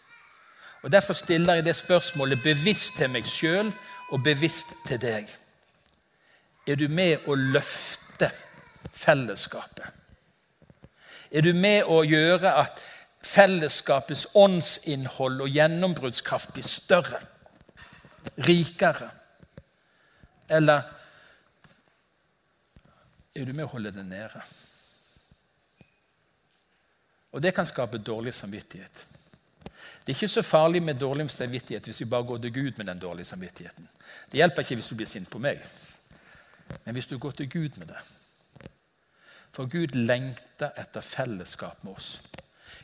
Og 0.84 0.92
Derfor 0.92 1.14
stiller 1.18 1.60
jeg 1.60 1.66
det 1.66 1.76
spørsmålet 1.76 2.44
bevisst 2.44 2.96
til 2.98 3.12
meg 3.12 3.28
sjøl 3.28 3.72
og 4.12 4.24
bevisst 4.24 4.72
til 4.88 5.02
deg. 5.02 5.30
Er 6.68 6.76
du 6.80 6.88
med 6.88 7.28
å 7.28 7.36
løfte 7.36 8.30
fellesskapet? 8.94 9.88
Er 11.32 11.44
du 11.44 11.52
med 11.54 11.84
å 11.92 12.04
gjøre 12.08 12.54
at 12.64 12.80
fellesskapets 13.28 14.28
åndsinnhold 14.36 15.42
og 15.44 15.52
gjennombruddskraft 15.52 16.54
blir 16.56 16.68
større, 16.68 17.20
rikere? 18.48 19.10
Eller 20.50 20.88
er 23.36 23.46
du 23.46 23.54
med 23.54 23.68
å 23.68 23.72
holde 23.76 23.92
det 23.94 24.06
nede? 24.08 24.42
Og 27.36 27.44
det 27.44 27.54
kan 27.54 27.68
skape 27.68 28.00
dårlig 28.02 28.34
samvittighet. 28.34 29.06
Det 30.08 30.14
er 30.14 30.16
ikke 30.16 30.32
så 30.32 30.42
farlig 30.42 30.80
med 30.84 30.96
dårlig 30.96 31.28
samvittighet 31.30 31.86
hvis 31.86 32.00
vi 32.02 32.10
bare 32.10 32.26
går 32.26 32.40
til 32.46 32.54
Gud 32.56 32.78
med 32.78 32.88
den 32.88 33.00
dårlige 33.00 33.28
samvittigheten. 33.28 33.90
Det 34.32 34.40
hjelper 34.40 34.64
ikke 34.64 34.80
hvis 34.80 34.88
du 34.88 34.96
blir 34.96 35.10
sint 35.12 35.30
på 35.30 35.42
meg, 35.44 35.60
men 36.86 36.96
hvis 36.96 37.10
du 37.12 37.18
går 37.20 37.36
til 37.36 37.50
Gud 37.52 37.78
med 37.78 37.92
det. 37.92 38.00
For 39.52 39.68
Gud 39.68 39.96
lengter 39.98 40.72
etter 40.80 41.04
fellesskap 41.04 41.84
med 41.84 42.00
oss. 42.00 42.16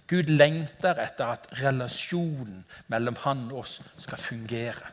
Gud 0.07 0.29
lengter 0.29 0.99
etter 0.99 1.31
at 1.31 1.47
relasjonen 1.61 2.63
mellom 2.91 3.15
han 3.23 3.45
og 3.51 3.63
oss 3.63 3.77
skal 4.03 4.19
fungere. 4.19 4.91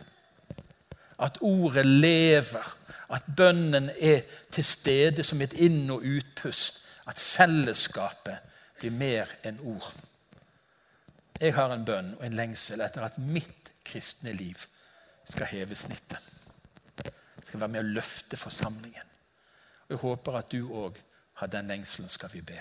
At 1.21 1.41
ordet 1.45 1.85
lever, 1.87 2.69
at 3.11 3.27
bønnen 3.37 3.91
er 3.99 4.23
til 4.53 4.65
stede 4.65 5.25
som 5.27 5.43
et 5.43 5.53
inn- 5.53 5.91
og 5.91 6.07
utpust. 6.07 6.85
At 7.07 7.19
fellesskapet 7.19 8.39
blir 8.79 8.95
mer 8.95 9.29
enn 9.45 9.59
ord. 9.67 9.91
Jeg 11.41 11.55
har 11.57 11.73
en 11.73 11.85
bønn 11.85 12.15
og 12.19 12.25
en 12.25 12.37
lengsel 12.37 12.81
etter 12.85 13.05
at 13.05 13.19
mitt 13.19 13.73
kristne 13.85 14.33
liv 14.37 14.61
skal 15.25 15.49
heve 15.51 15.77
snittet. 15.77 16.21
Skal 17.45 17.61
være 17.61 17.73
med 17.75 17.83
å 17.83 17.95
løfte 17.99 18.37
forsamlingen. 18.37 19.09
Og 19.89 19.97
Jeg 19.97 20.03
håper 20.05 20.39
at 20.39 20.53
du 20.53 20.71
òg 20.71 21.01
har 21.41 21.51
den 21.51 21.73
lengselen, 21.73 22.09
skal 22.09 22.31
vi 22.33 22.41
be. 22.41 22.61